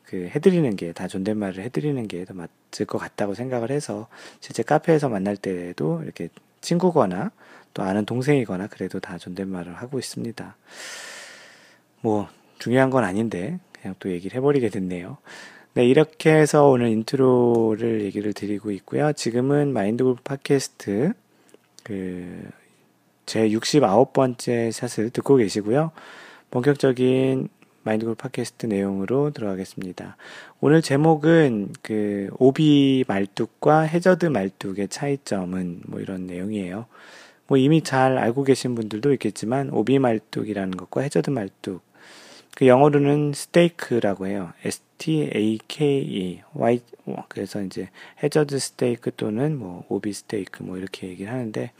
[0.05, 4.07] 그 해드리는 게 다 존댓말을 해드리는 게 더 맞을 것 같다고 생각을 해서
[4.39, 6.29] 실제 카페에서 만날 때도 이렇게
[6.61, 7.31] 친구거나
[7.73, 10.55] 또 아는 동생이거나 그래도 다 존댓말을 하고 있습니다.
[12.01, 12.27] 뭐
[12.59, 15.17] 중요한 건 아닌데 그냥 또 얘기를 해버리게 됐네요.
[15.73, 19.13] 네, 이렇게 해서 오늘 인트로를 얘기를 드리고 있고요.
[19.13, 21.13] 지금은 마인드골프 팟캐스트
[21.83, 22.67] 그
[23.27, 25.91] 제 69번째 샷을 듣고 계시고요.
[26.49, 27.49] 본격적인
[27.87, 30.17] 마인드골프 팟캐스트 내용으로 들어가겠습니다.
[30.59, 36.85] 오늘 제목은 그 오비 말뚝과 해저드 말뚝의 차이점은 뭐 이런 내용이에요.
[37.47, 41.81] 뭐 이미 잘 알고 계신 분들도 있겠지만 오비 말뚝이라는 것과 해저드 말뚝
[42.57, 44.51] 그 영어로는 stake라고 해요.
[44.65, 46.41] S-T-A-K-E.
[46.53, 46.81] Y
[47.29, 47.89] 그래서 이제
[48.21, 51.71] hazard stake 또는 뭐 OB stake 뭐 이렇게 얘기를 하는데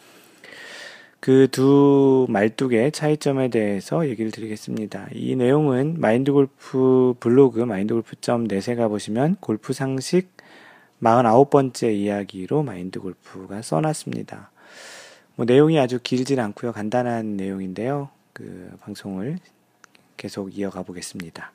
[1.20, 5.08] 그 두 말뚝의 차이점에 대해서 얘기를 드리겠습니다.
[5.14, 10.30] 이 내용은 마인드 골프 블로그 마인드 골프.net에 가보시면 골프 상식
[11.02, 14.52] 49번째 이야기로 마인드 골프가 써놨습니다.
[15.36, 16.72] 뭐 내용이 아주 길진 않고요.
[16.72, 18.10] 간단한 내용인데요.
[18.34, 19.38] 그 방송을
[20.18, 21.52] 계속 이어가 보겠습니다.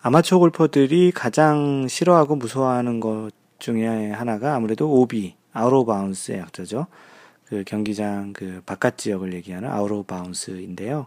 [0.00, 6.86] 아마추어 골퍼들이 가장 싫어하고 무서워하는 것 중에 하나가 아무래도 오비, out of bounds의 약자죠.
[7.46, 11.06] 그 경기장 그 바깥 지역을 얘기하는 out of bounds인데요.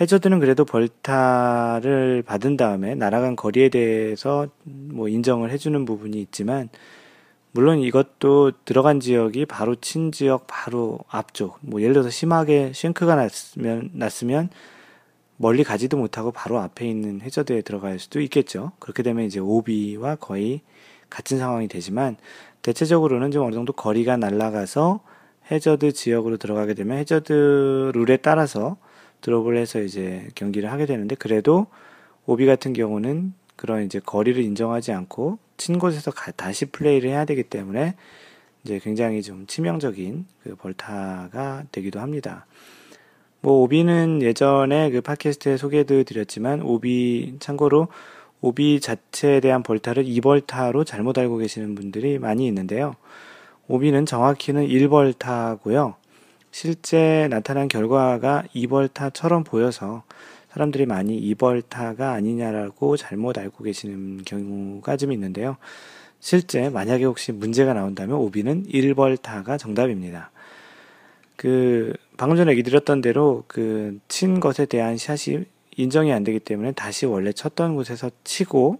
[0.00, 6.68] 해저드는 그래도 벌타를 받은 다음에 날아간 거리에 대해서 뭐 인정을 해주는 부분이 있지만
[7.50, 13.90] 물론 이것도 들어간 지역이 바로 친 지역 바로 앞쪽 뭐 예를 들어서 심하게 싱크가 났으면
[13.94, 14.50] 났으면
[15.36, 18.72] 멀리 가지도 못하고 바로 앞에 있는 해저드에 들어갈 수도 있겠죠.
[18.78, 20.60] 그렇게 되면 이제 오비와 거의
[21.10, 22.16] 같은 상황이 되지만
[22.62, 25.00] 대체적으로는 좀 어느 정도 거리가 날아가서
[25.50, 28.76] 해저드 지역으로 들어가게 되면 해저드 룰에 따라서
[29.20, 31.66] 드롭을 해서 이제 경기를 하게 되는데 그래도
[32.26, 37.42] 오비 같은 경우는 그런 이제 거리를 인정하지 않고 친 곳에서 가, 다시 플레이를 해야 되기
[37.42, 37.94] 때문에
[38.64, 42.46] 이제 굉장히 좀 치명적인 그 벌타가 되기도 합니다.
[43.40, 47.88] 뭐 오비는 예전에 그 팟캐스트에 소개도 드렸지만 오비 참고로
[48.40, 52.94] 오비 자체에 대한 벌타를 2벌타로 잘못 알고 계시는 분들이 많이 있는데요.
[53.68, 55.94] 오비는 정확히는 1벌타고요.
[56.50, 60.02] 실제 나타난 결과가 2벌타처럼 보여서
[60.50, 65.56] 사람들이 많이 2벌타가 아니냐라고 잘못 알고 계시는 경우가 좀 있는데요.
[66.20, 70.30] 실제 만약에 혹시 문제가 나온다면 오비는 1벌타가 정답입니다.
[71.36, 75.44] 그 방금 전에 얘기 드렸던 대로 그 친 것에 대한 샷이
[75.76, 78.78] 인정이 안 되기 때문에 다시 원래 쳤던 곳에서 치고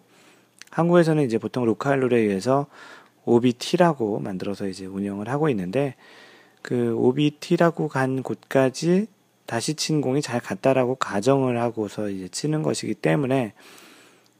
[0.70, 2.66] 한국에서는 이제 보통 로컬 룰에 의해서
[3.28, 5.94] OBT라고 만들어서 이제 운영을 하고 있는데
[6.62, 9.06] 그 OBT라고 간 곳까지
[9.46, 13.54] 다시 친 공이 잘 갔다라고 가정을 하고서 이제 치는 것이기 때문에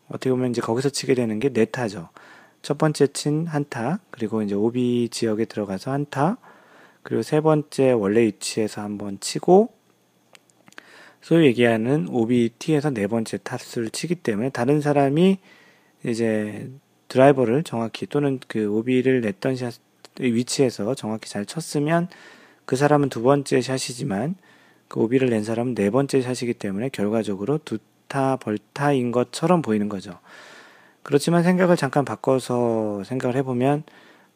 [0.09, 2.09] 어떻게 보면 이제 거기서 치게 되는 게 네타죠.
[2.63, 6.39] 첫 번째 친 한타, 그리고 이제 OB 지역에 들어가서 한타,
[7.03, 9.73] 그리고 세 번째 원래 위치에서 한번 치고,
[11.21, 15.39] 소위 얘기하는 OBT에서 네 번째 타수를 치기 때문에 다른 사람이
[16.05, 16.71] 이제
[17.09, 19.75] 드라이버를 정확히 또는 그 오비를 냈던 샷
[20.21, 22.09] 위치에서 정확히 잘 쳤으면
[22.65, 24.37] 그 사람은 두 번째 샷이지만
[24.89, 30.19] 그 오비를 낸 사람은 네 번째 샷이기 때문에 결과적으로 두타 벌타인 것처럼 보이는 거죠.
[31.03, 33.85] 그렇지만 생각을 잠깐 바꿔서 생각을 해보면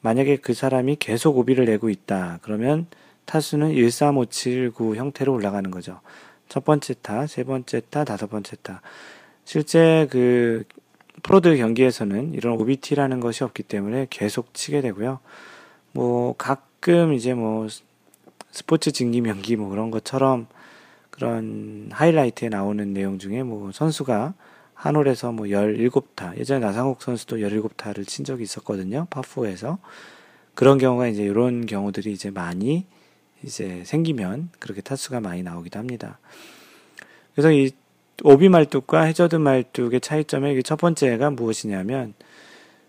[0.00, 2.38] 만약에 그 사람이 계속 오비를 내고 있다.
[2.42, 2.86] 그러면
[3.24, 6.00] 타수는 13579 형태로 올라가는 거죠.
[6.48, 8.82] 첫 번째 타, 세 번째 타, 다섯 번째 타.
[9.44, 10.64] 실제 그
[11.22, 15.20] 프로들 경기에서는 이런 OBT라는 것이 없기 때문에 계속 치게 되고요.
[15.92, 17.68] 뭐 가끔 이제 뭐
[18.50, 20.46] 스포츠 증기 명기 뭐 그런 것처럼
[21.10, 24.34] 그런 하이라이트에 나오는 내용 중에 뭐 선수가
[24.74, 29.06] 한 홀에서 뭐 17타, 예전에 나상욱 선수도 17타를 친 적이 있었거든요.
[29.10, 29.78] 파4에서.
[30.54, 32.84] 그런 경우가 이제 이런 경우들이 이제 많이
[33.44, 36.18] 이제 생기면 그렇게 타수가 많이 나오기도 합니다.
[37.34, 37.70] 그래서 이
[38.24, 42.14] 오비 말뚝과 해저드 말뚝의 차이점의 첫 번째가 무엇이냐면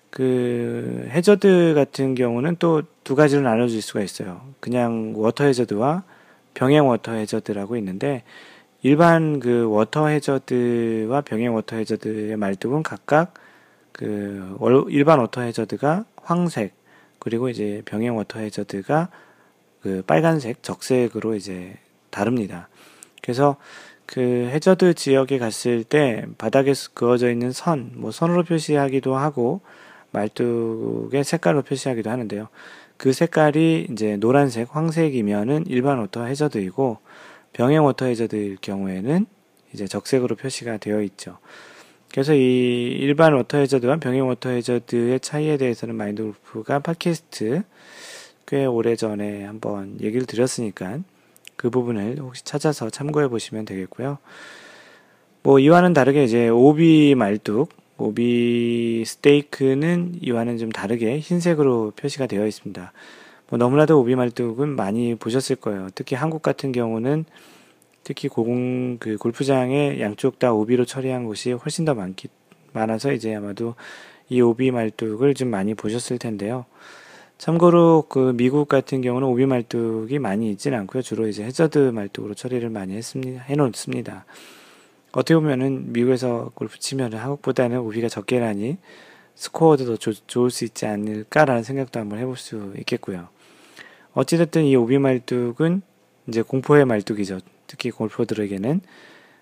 [0.10, 4.42] 그 해저드 같은 경우는 또 두 가지로 나눠질 수가 있어요.
[4.60, 6.04] 그냥 워터 해저드와
[6.54, 8.24] 병행 워터 해저드라고 있는데
[8.82, 13.34] 일반 그 워터 해저드와 병행 워터 해저드의 말뚝은 각각
[13.92, 14.58] 그
[14.90, 16.74] 일반 워터 해저드가 황색
[17.20, 19.10] 그리고 이제 병행 워터 해저드가
[19.82, 21.78] 그 빨간색 적색으로 이제
[22.10, 22.70] 다릅니다.
[23.22, 23.58] 그래서
[24.14, 29.62] 그 해저드 지역에 갔을 때 바닥에 그어져 있는 선, 뭐 선으로 표시하기도 하고
[30.12, 32.50] 말뚝의 색깔로 표시하기도 하는데요.
[32.98, 37.00] 그 색깔이 이제 노란색, 황색이면은 일반 워터 해저드이고
[37.54, 39.26] 병행 워터 해저드일 경우에는
[39.74, 41.40] 이제 적색으로 표시가 되어 있죠.
[42.12, 47.64] 그래서 이 일반 워터 해저드와 병행 워터 해저드의 차이에 대해서는 마인드 골프가 팟캐스트
[48.46, 51.00] 꽤 오래 전에 한번 얘기를 드렸으니까
[51.56, 54.18] 그 부분을 혹시 찾아서 참고해 보시면 되겠고요.
[55.44, 62.92] 뭐 이와는 다르게 이제 오비 말뚝, OB stake는 이와는 좀 다르게 흰색으로 표시가 되어 있습니다.
[63.50, 65.90] 뭐 너무나도 오비 말뚝은 많이 보셨을 거예요.
[65.96, 67.26] 특히 한국 같은 경우는
[68.04, 72.28] 특히 고공 그 골프장의 양쪽 다 오비로 처리한 곳이 훨씬 더 많기
[72.74, 73.76] 많아서 이제 아마도
[74.30, 76.66] 이 오비 말뚝을 좀 많이 보셨을 텐데요.
[77.44, 81.02] 참고로 그 미국 같은 경우는 오비 말뚝이 많이 있지는 않고요.
[81.02, 83.42] 주로 이제 해저드 말뚝으로 처리를 많이 했습니다.
[83.42, 84.24] 해놓습니다.
[85.12, 88.78] 어떻게 보면은 미국에서 골프 치면은 한국보다는 오비가 적게라니
[89.36, 93.28] 스코어도 더 조, 좋을 수 있지 않을까라는 생각도 한번 해볼 수 있겠고요.
[94.14, 95.82] 어찌됐든 이 오비 말뚝은
[96.30, 97.40] 이제 공포의 말뚝이죠.
[97.68, 98.80] 특히 골퍼들에게는.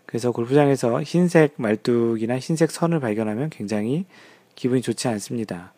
[0.07, 4.05] 그래서 골프장에서 흰색 말뚝이나 흰색 선을 발견하면 굉장히
[4.55, 5.73] 기분이 좋지 않습니다.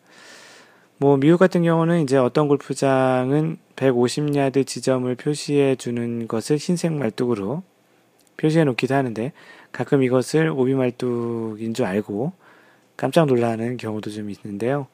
[0.98, 7.64] 뭐 미국 같은 경우는 이제 어떤 골프장은 150야드 지점을 표시해 주는 것을 흰색 말뚝으로
[8.36, 9.32] 표시해 놓기도 하는데
[9.72, 12.32] 가끔 이것을 오비 말뚝인 줄 알고
[12.96, 14.86] 깜짝 놀라는 경우도 좀 있는데요.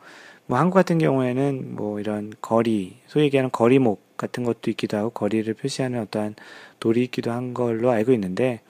[0.47, 5.53] 뭐 한국 같은 경우에는 뭐 이런 거리, 소위 얘기하는 거리목 같은 것도 있기도 하고 거리를
[5.53, 6.35] 표시하는 어떠한
[6.81, 8.63] 돌이 있기도 한 걸로 알고 있는데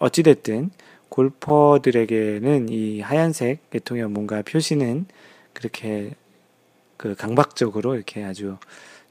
[0.00, 0.70] 어찌됐든
[1.08, 5.06] 골퍼들에게는 이 하얀색 계통의 뭔가 표시는
[5.56, 6.12] 그렇게
[6.98, 8.58] 그 강박적으로 이렇게 아주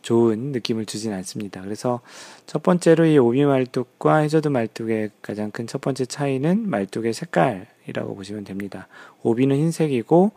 [0.04, 1.62] 좋은 느낌을 주진 않습니다.
[1.62, 2.02] 그래서
[2.46, 8.44] 첫 번째로 이 오비 말뚝과 해저드 말뚝의 가장 큰 첫 번째 차이는 말뚝의 색깔이라고 보시면
[8.44, 8.88] 됩니다.
[9.24, 10.32] 오비는 흰색이고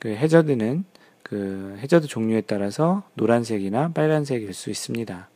[0.00, 0.84] 그 해저드는
[1.22, 5.28] 그 해저드 종류에 따라서 노란색이나 빨간색일 수 있습니다.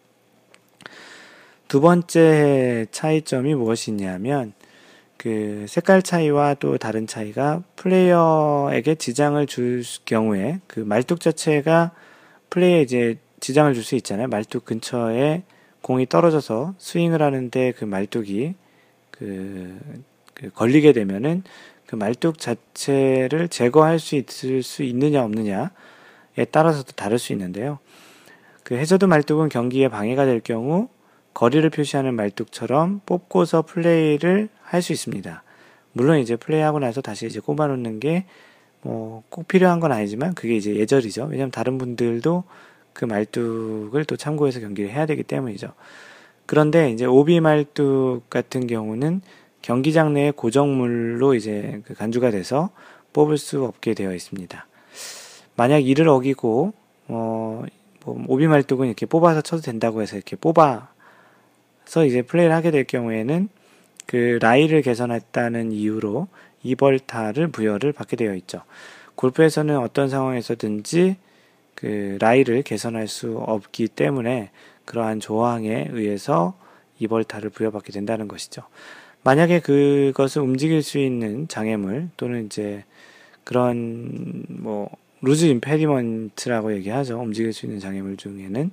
[1.69, 4.55] 두 번째 차이점이 무엇이냐면
[5.23, 11.93] 그 색깔 차이와 또 다른 차이가 플레이어에게 지장을 줄 경우에 그 말뚝 자체가
[12.51, 14.27] 플레이에 이제 지장을 줄 수 있잖아요.
[14.27, 15.45] 말뚝 근처에
[15.81, 18.55] 공이 떨어져서 스윙을 하는데 그 말뚝이
[19.13, 19.79] 그,
[20.35, 21.45] 그 걸리게 되면은
[21.87, 25.69] 그 말뚝 자체를 제거할 수 있을 수 있느냐 없느냐에
[26.51, 27.79] 따라서도 다를 수 있는데요.
[28.65, 30.89] 그 해저드 말뚝은 경기에 방해가 될 경우
[31.35, 35.43] 거리를 표시하는 말뚝처럼 뽑고서 플레이를 할 수 있습니다.
[35.93, 38.27] 물론 이제 플레이하고 나서 다시 이제 꼽아놓는 게
[38.83, 41.29] 뭐 꼭 필요한 건 아니지만 그게 이제 예절이죠.
[41.31, 42.45] 왜냐면 다른 분들도
[42.93, 45.73] 그 말뚝을 또 참고해서 경기를 해야 되기 때문이죠.
[46.47, 49.23] 그런데 이제 오비 말뚝 같은 경우는
[49.63, 52.71] 경기장 내에 고정물로 이제 그 간주가 돼서
[53.13, 54.67] 뽑을 수 없게 되어 있습니다.
[55.57, 56.73] 만약 이를 어기고
[57.09, 57.63] 어,
[58.05, 60.92] 뭐 오비 말뚝은 이렇게 뽑아서 쳐도 된다고 해서 이렇게 뽑아
[61.93, 63.51] 서 이제 플레이를 하게 될 경우에는
[64.07, 66.27] 그 라이를 개선했다는 이유로
[66.63, 68.63] 이벌타를 부여를 받게 되어 있죠.
[69.15, 71.17] 골프에서는 어떤 상황에서든지
[71.75, 74.49] 그 라이를 개선할 수 없기 때문에
[74.87, 76.55] 그러한 조항에 의해서
[76.99, 78.63] 이벌타를 부여받게 된다는 것이죠.
[79.23, 82.85] 만약에 그것을 움직일 수 있는 장애물 또는 이제
[83.45, 84.89] 그런 뭐
[85.21, 87.21] loose impediment라고 얘기하죠.
[87.21, 88.71] 움직일 수 있는 장애물 중에는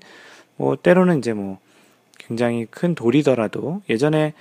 [0.55, 1.59] 뭐 때로는 이제 뭐
[2.30, 4.34] 굉장히 큰 돌이더라도 예전에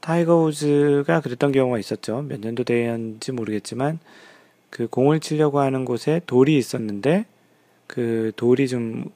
[0.00, 2.22] 타이거 우즈가 그랬던 경우가 있었죠.
[2.22, 3.98] 몇 년도 되었는지 모르겠지만
[4.68, 7.24] 그 공을 치려고 하는 곳에 돌이 있었는데
[7.86, 9.06] 그 돌이 좀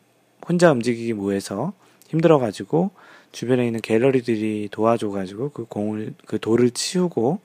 [0.47, 1.75] 혼자 움직이기 뭐해서
[2.09, 2.91] 힘들어가지고
[3.31, 7.41] 주변에 있는 갤러리들이 도와줘가지고 그 공을 그 돌을 치우고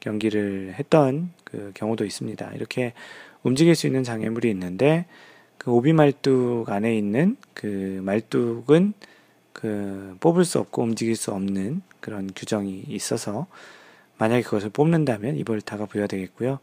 [0.00, 2.52] 경기를 했던 그 경우도 있습니다.
[2.54, 2.92] 이렇게
[3.42, 5.06] 움직일 수 있는 장애물이 있는데
[5.56, 8.94] 그 오비 말뚝 안에 있는 그 말뚝은
[9.58, 13.48] 그 뽑을 수 없고 움직일 수 없는 그런 규정이 있어서
[14.16, 16.60] 만약에 그것을 뽑는다면 이볼타가 부여되겠고요.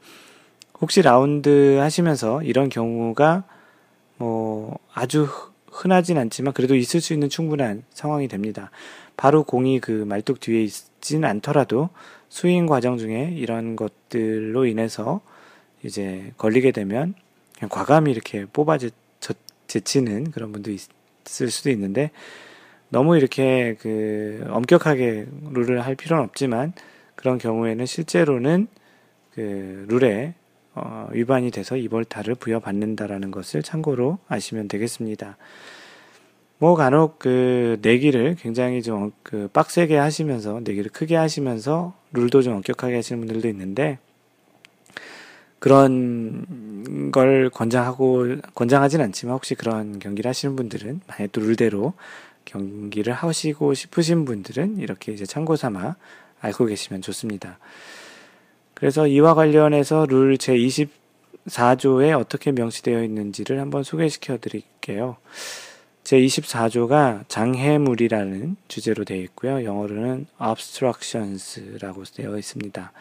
[0.79, 3.43] 혹시 라운드 하시면서 이런 경우가
[4.15, 5.27] 뭐 아주
[5.69, 8.71] 흔하진 않지만 그래도 있을 수 있는 충분한 상황이 됩니다.
[9.17, 11.89] 바로 공이 그 말뚝 뒤에 있지는 않더라도
[12.29, 15.19] 스윙 과정 중에 이런 것들로 인해서
[15.83, 17.13] 이제 걸리게 되면
[17.69, 18.77] 과감히 이렇게 뽑아
[19.67, 22.11] 제치는 그런 분도 있을 수도 있는데
[22.89, 26.73] 너무 이렇게 그 엄격하게 룰을 할 필요는 없지만
[27.15, 28.67] 그런 경우에는 실제로는
[29.33, 30.33] 그 룰에
[30.73, 35.37] 어, 위반이 돼서 이벌타를 부여받는다라는 것을 참고로 아시면 되겠습니다.
[36.57, 42.95] 뭐 간혹 그 내기를 굉장히 좀 그 빡세게 하시면서 내기를 크게 하시면서 룰도 좀 엄격하게
[42.95, 43.97] 하시는 분들도 있는데
[45.59, 51.93] 그런 걸 권장하고 권장하진 않지만 혹시 그런 경기를 하시는 분들은 만약 또 룰대로
[52.45, 55.95] 경기를 하시고 싶으신 분들은 이렇게 이제 참고 삼아
[56.39, 57.59] 알고 계시면 좋습니다.
[58.73, 65.17] 그래서 이와 관련해서 룰 제24조에 어떻게 명시되어 있는지를 한번 소개시켜 드릴게요.
[66.03, 69.63] 제24조가 장애물이라는 주제로 되어 있고요.
[69.63, 72.91] 영어로는 obstructions라고 되어 있습니다.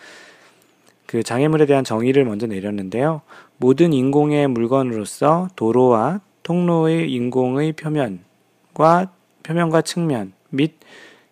[1.07, 3.21] 그 장애물에 대한 정의를 먼저 내렸는데요.
[3.59, 9.13] 모든 인공의 물건으로서 도로와 통로의 인공의 표면과
[9.45, 10.75] 표면과 측면 및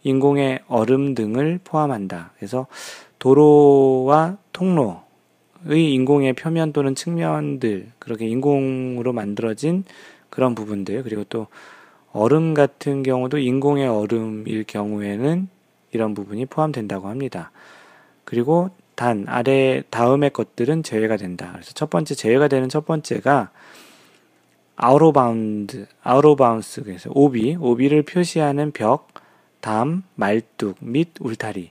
[0.04, 2.32] 인공의 얼음 등을 포함한다.
[2.36, 2.66] 그래서
[3.18, 5.02] 도로와 통로의
[5.92, 9.84] 인공의 표면 또는 측면들, 그렇게 인공으로 만들어진
[10.28, 11.46] 그런 부분들, 그리고 또
[12.12, 15.48] 얼음 같은 경우도 인공의 얼음일 경우에는
[15.92, 17.50] 이런 부분이 포함된다고 합니다.
[18.24, 21.50] 그리고 단, 아래 다음의 것들은 제외가 된다.
[21.52, 23.50] 그래서 첫 번째, 제외가 되는 첫 번째가
[24.84, 29.10] out of bound, out of bounds, 그래서 오비, 오비를 표시하는 벽,
[29.60, 31.70] 담, 말뚝 및 울타리.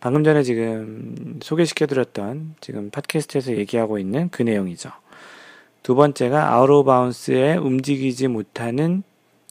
[0.00, 4.88] 방금 전에 지금 소개시켜드렸던 지금 팟캐스트에서 얘기하고 있는 그 내용이죠.
[5.82, 9.02] 두 번째가 out of bounds에 움직이지 못하는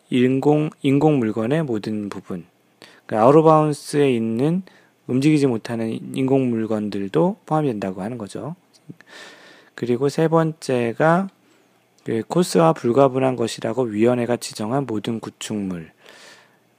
[0.10, 2.46] 인공, 인공 물건의 모든 부분.
[3.06, 4.64] 그 아우로 바운스에 있는
[5.06, 8.56] 움직이지 못하는 인공 물건들도 포함된다고 하는 거죠.
[9.76, 11.37] 그리고 세 번째가 그
[12.28, 15.92] 코스와 불가분한 것이라고 위원회가 지정한 모든 구축물.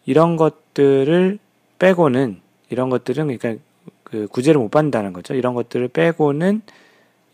[0.07, 1.39] 이런 것들을
[1.79, 3.63] 빼고는 이런 것들은 그러니까
[4.05, 5.35] 그 구제를 못 받는다는 거죠.
[5.35, 6.63] 이런 것들을 빼고는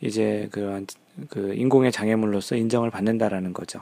[0.00, 0.86] 이제 그런
[1.28, 3.80] 그 인공의 장애물로서 인정을 받는다라는 거죠.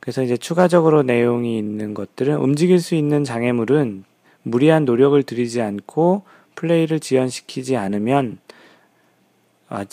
[0.00, 4.04] 그래서 이제 추가적으로 내용이 있는 것들은 움직일 수 있는 장애물은
[4.42, 6.22] 무리한 노력을 들이지 않고
[6.54, 8.38] 플레이를 지연시키지 않으면
[9.68, 9.84] 아,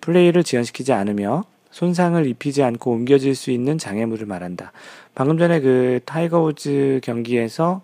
[0.00, 1.44] 플레이를 지연시키지 않으며
[1.74, 4.70] 손상을 입히지 않고 옮겨질 수 있는 장애물을 말한다.
[5.12, 7.82] 방금 전에 그 타이거 우즈 경기에서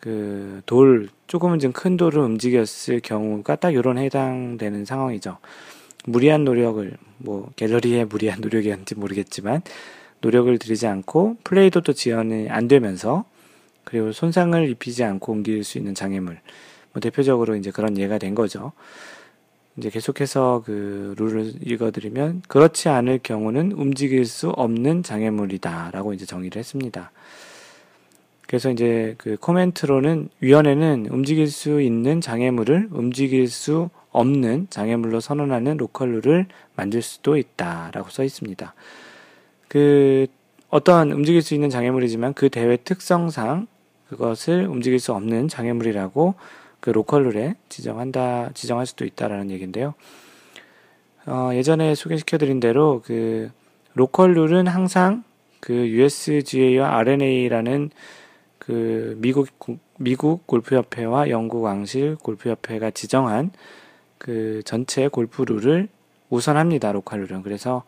[0.00, 5.38] 그 돌, 조금은 좀 큰 돌을 움직였을 경우가 딱 요런 해당되는 상황이죠.
[6.04, 9.62] 무리한 노력을, 뭐, 갤러리의 무리한 노력이었는지 모르겠지만,
[10.20, 13.24] 노력을 들이지 않고 플레이도 또 지연이 안 되면서,
[13.84, 16.38] 그리고 손상을 입히지 않고 옮길 수 있는 장애물.
[16.92, 18.72] 뭐 대표적으로 이제 그런 예가 된 거죠.
[19.76, 27.12] 이제 계속해서 그 룰을 읽어드리면 그렇지 않을 경우는 움직일 수 없는 장애물이다라고 이제 정의를 했습니다.
[28.46, 36.20] 그래서 이제 그 코멘트로는 위원회는 움직일 수 있는 장애물을 움직일 수 없는 장애물로 선언하는 로컬
[36.22, 38.72] 룰을 만들 수도 있다라고 써 있습니다.
[39.68, 40.26] 그
[40.70, 43.66] 어떠한 움직일 수 있는 장애물이지만 그 대회 특성상
[44.08, 46.34] 그것을 움직일 수 없는 장애물이라고
[46.86, 49.94] 그 로컬 룰에 지정한다, 지정할 수도 있다라는 얘기인데요.
[51.26, 53.50] 어, 예전에 소개시켜드린 대로 그
[53.94, 55.24] 로컬 룰은 항상
[55.58, 57.90] 그 USGA와 R&A라는
[58.60, 59.48] 그 미국
[59.98, 63.50] 미국 골프협회와 영국 왕실 골프협회가 지정한
[64.16, 65.88] 그 전체 골프 룰을
[66.30, 66.92] 우선합니다.
[66.92, 67.82] 로컬 룰은 그래서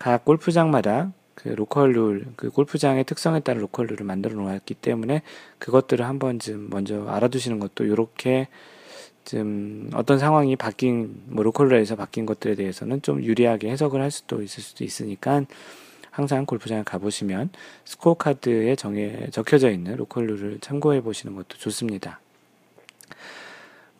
[0.00, 5.22] 각 골프장마다 그 로컬 룰, 그 골프장의 특성에 따른 로컬 룰을 만들어 놓았기 때문에
[5.60, 8.48] 그것들을 한번 좀 먼저 알아두시는 것도 이렇게
[9.24, 14.42] 좀 어떤 상황이 바뀐 뭐 로컬 룰에서 바뀐 것들에 대해서는 좀 유리하게 해석을 할 수도
[14.42, 15.44] 있을 수도 있으니까
[16.10, 17.50] 항상 골프장에 가보시면
[17.84, 22.20] 스코어 카드에 정해 적혀져 있는 로컬 룰을 참고해 보시는 것도 좋습니다.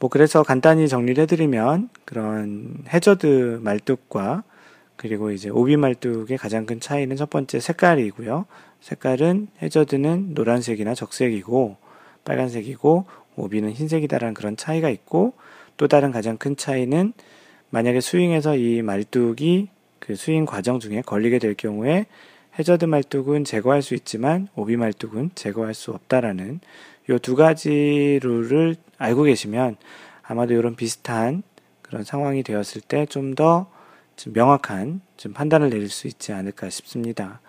[0.01, 4.43] 뭐 그래서 간단히 정리를 해드리면 그런 해저드 말뚝과
[4.99, 8.45] 그리고 이제 오비 말뚝의 가장 큰 차이는 첫 번째 색깔이고요.
[8.81, 11.77] 색깔은 해저드는 노란색이나 적색이고
[12.25, 15.35] 빨간색이고 오비는 흰색이다라는 그런 차이가 있고
[15.77, 17.13] 또 다른 가장 큰 차이는
[17.71, 19.69] 만약에 스윙에서 이 말뚝이
[20.01, 22.07] 그 스윙 과정 중에 걸리게 될 경우에
[22.59, 26.61] 해저드 말뚝은 제거할 수 있지만 오비 말뚝은 제거할 수 없다라는
[27.09, 29.77] 요 두 가지 룰을 알고 계시면
[30.23, 31.45] 아마도 이런 비슷한
[31.83, 33.71] 그런 상황이 되었을 때 좀더
[34.19, 37.41] 좀 명확한 좀 판단을 내릴 수 있지 않을까 싶습니다.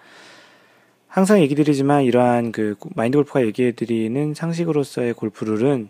[1.08, 5.90] 항상 얘기 드리지만 이러한 그 마인드 골프가 얘기해 드리는 상식으로서의 골프 룰은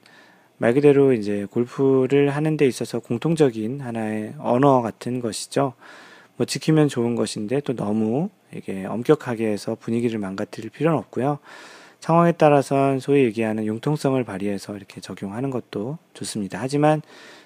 [0.58, 5.74] 말 그대로 이제 골프를 하는 데 있어서 공통적인 하나의 언어 같은 것이죠.
[6.38, 11.40] 뭐 지키면 좋은 것인데 또 너무 이게 엄격하게 해서 분위기를 망가뜨릴 필요는 없고요.
[12.00, 16.58] 상황에 따라선 소위 얘기하는 융통성을 발휘해서 이렇게 적용하는 것도 좋습니다.
[16.62, 17.02] 하지만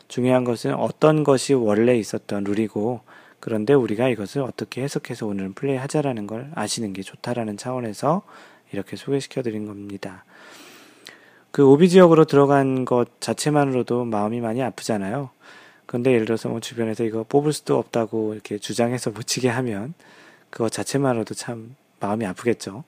[0.08, 3.02] 중요한 것은 어떤 것이 원래 있었던 룰이고
[3.44, 8.22] 그런데 우리가 이것을 어떻게 해석해서 오늘 플레이 하자라는 걸 아시는 게 좋다라는 차원에서
[8.72, 10.24] 이렇게 소개시켜 드린 겁니다.
[11.52, 15.30] 그 오비 지역으로 들어간 것 자체만으로도 마음이 많이 아프잖아요.
[15.86, 19.94] 그런데 예를 들어서 뭐 주변에서 이거 뽑을 수도 없다고 이렇게 주장해서 못 치게 하면
[20.50, 22.86] 그것 자체만으로도 참 마음이 아프겠죠.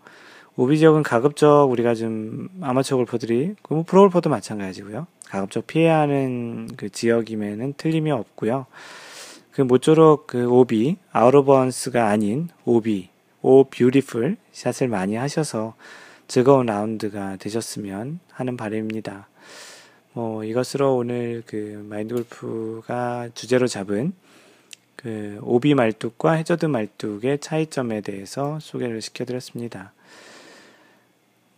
[0.55, 5.05] 오비 지역은 가급적 우리가 좀 아마추어 골퍼들이 뭐 프로 골퍼도 마찬가지고요.
[5.25, 8.67] 가급적 피해야 하는 그 지역임에는 틀림이 없고요.
[9.55, 13.07] 그 모쪼록 그 오비, out of bounds가 아닌 오비,
[13.41, 15.75] oh beautiful shot을 많이 하셔서
[16.27, 19.29] 즐거운 라운드가 되셨으면 하는 바람입니다.
[20.11, 24.11] 뭐 이것으로 오늘 그 마인드 골프가 주제로 잡은
[24.97, 29.93] 그 오비 말뚝과 해저드 말뚝의 차이점에 대해서 소개를 시켜드렸습니다.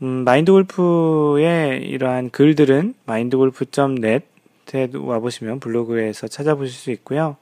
[0.03, 7.37] 음, 마인드 골프의 이러한 글들은 마인드골프.net에 와보시면 블로그에서 찾아보실 수 있고요.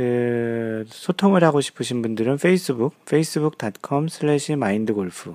[0.00, 5.34] 그 소통을 하고 싶으신 분들은 페이스북 facebook.com slash mindgolf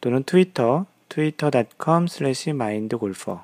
[0.00, 3.40] 또는 트위터 twitter.com slash mindgolfer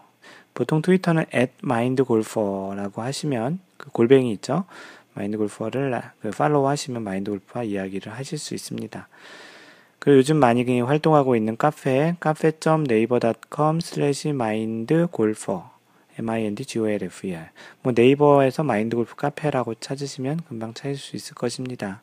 [0.54, 4.64] 보통 트위터는 at mindgolfer라고 하시면 그 골뱅이 있죠
[5.12, 9.08] 마인드골퍼를 그 팔로우 하시면 마인드골프와 이야기를 하실 수 있습니다.
[9.98, 15.64] 그리고 요즘 많이 활동하고 있는 카페 카페.naver.com slash mindgolfer
[16.18, 17.48] M-I-N-D-G-O-L-F-E-R.
[17.82, 22.02] 뭐 네이버에서 마인드 골프 카페라고 찾으시면 금방 찾을 수 있을 것입니다.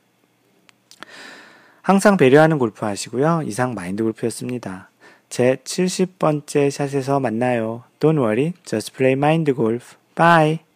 [1.81, 3.43] 항상 배려하는 골프 하시고요.
[3.45, 4.89] 이상 마인드 골프였습니다.
[5.29, 7.83] 제 70번째 샷에서 만나요.
[7.99, 9.95] Don't worry, just play mind golf.
[10.15, 10.66] Bye.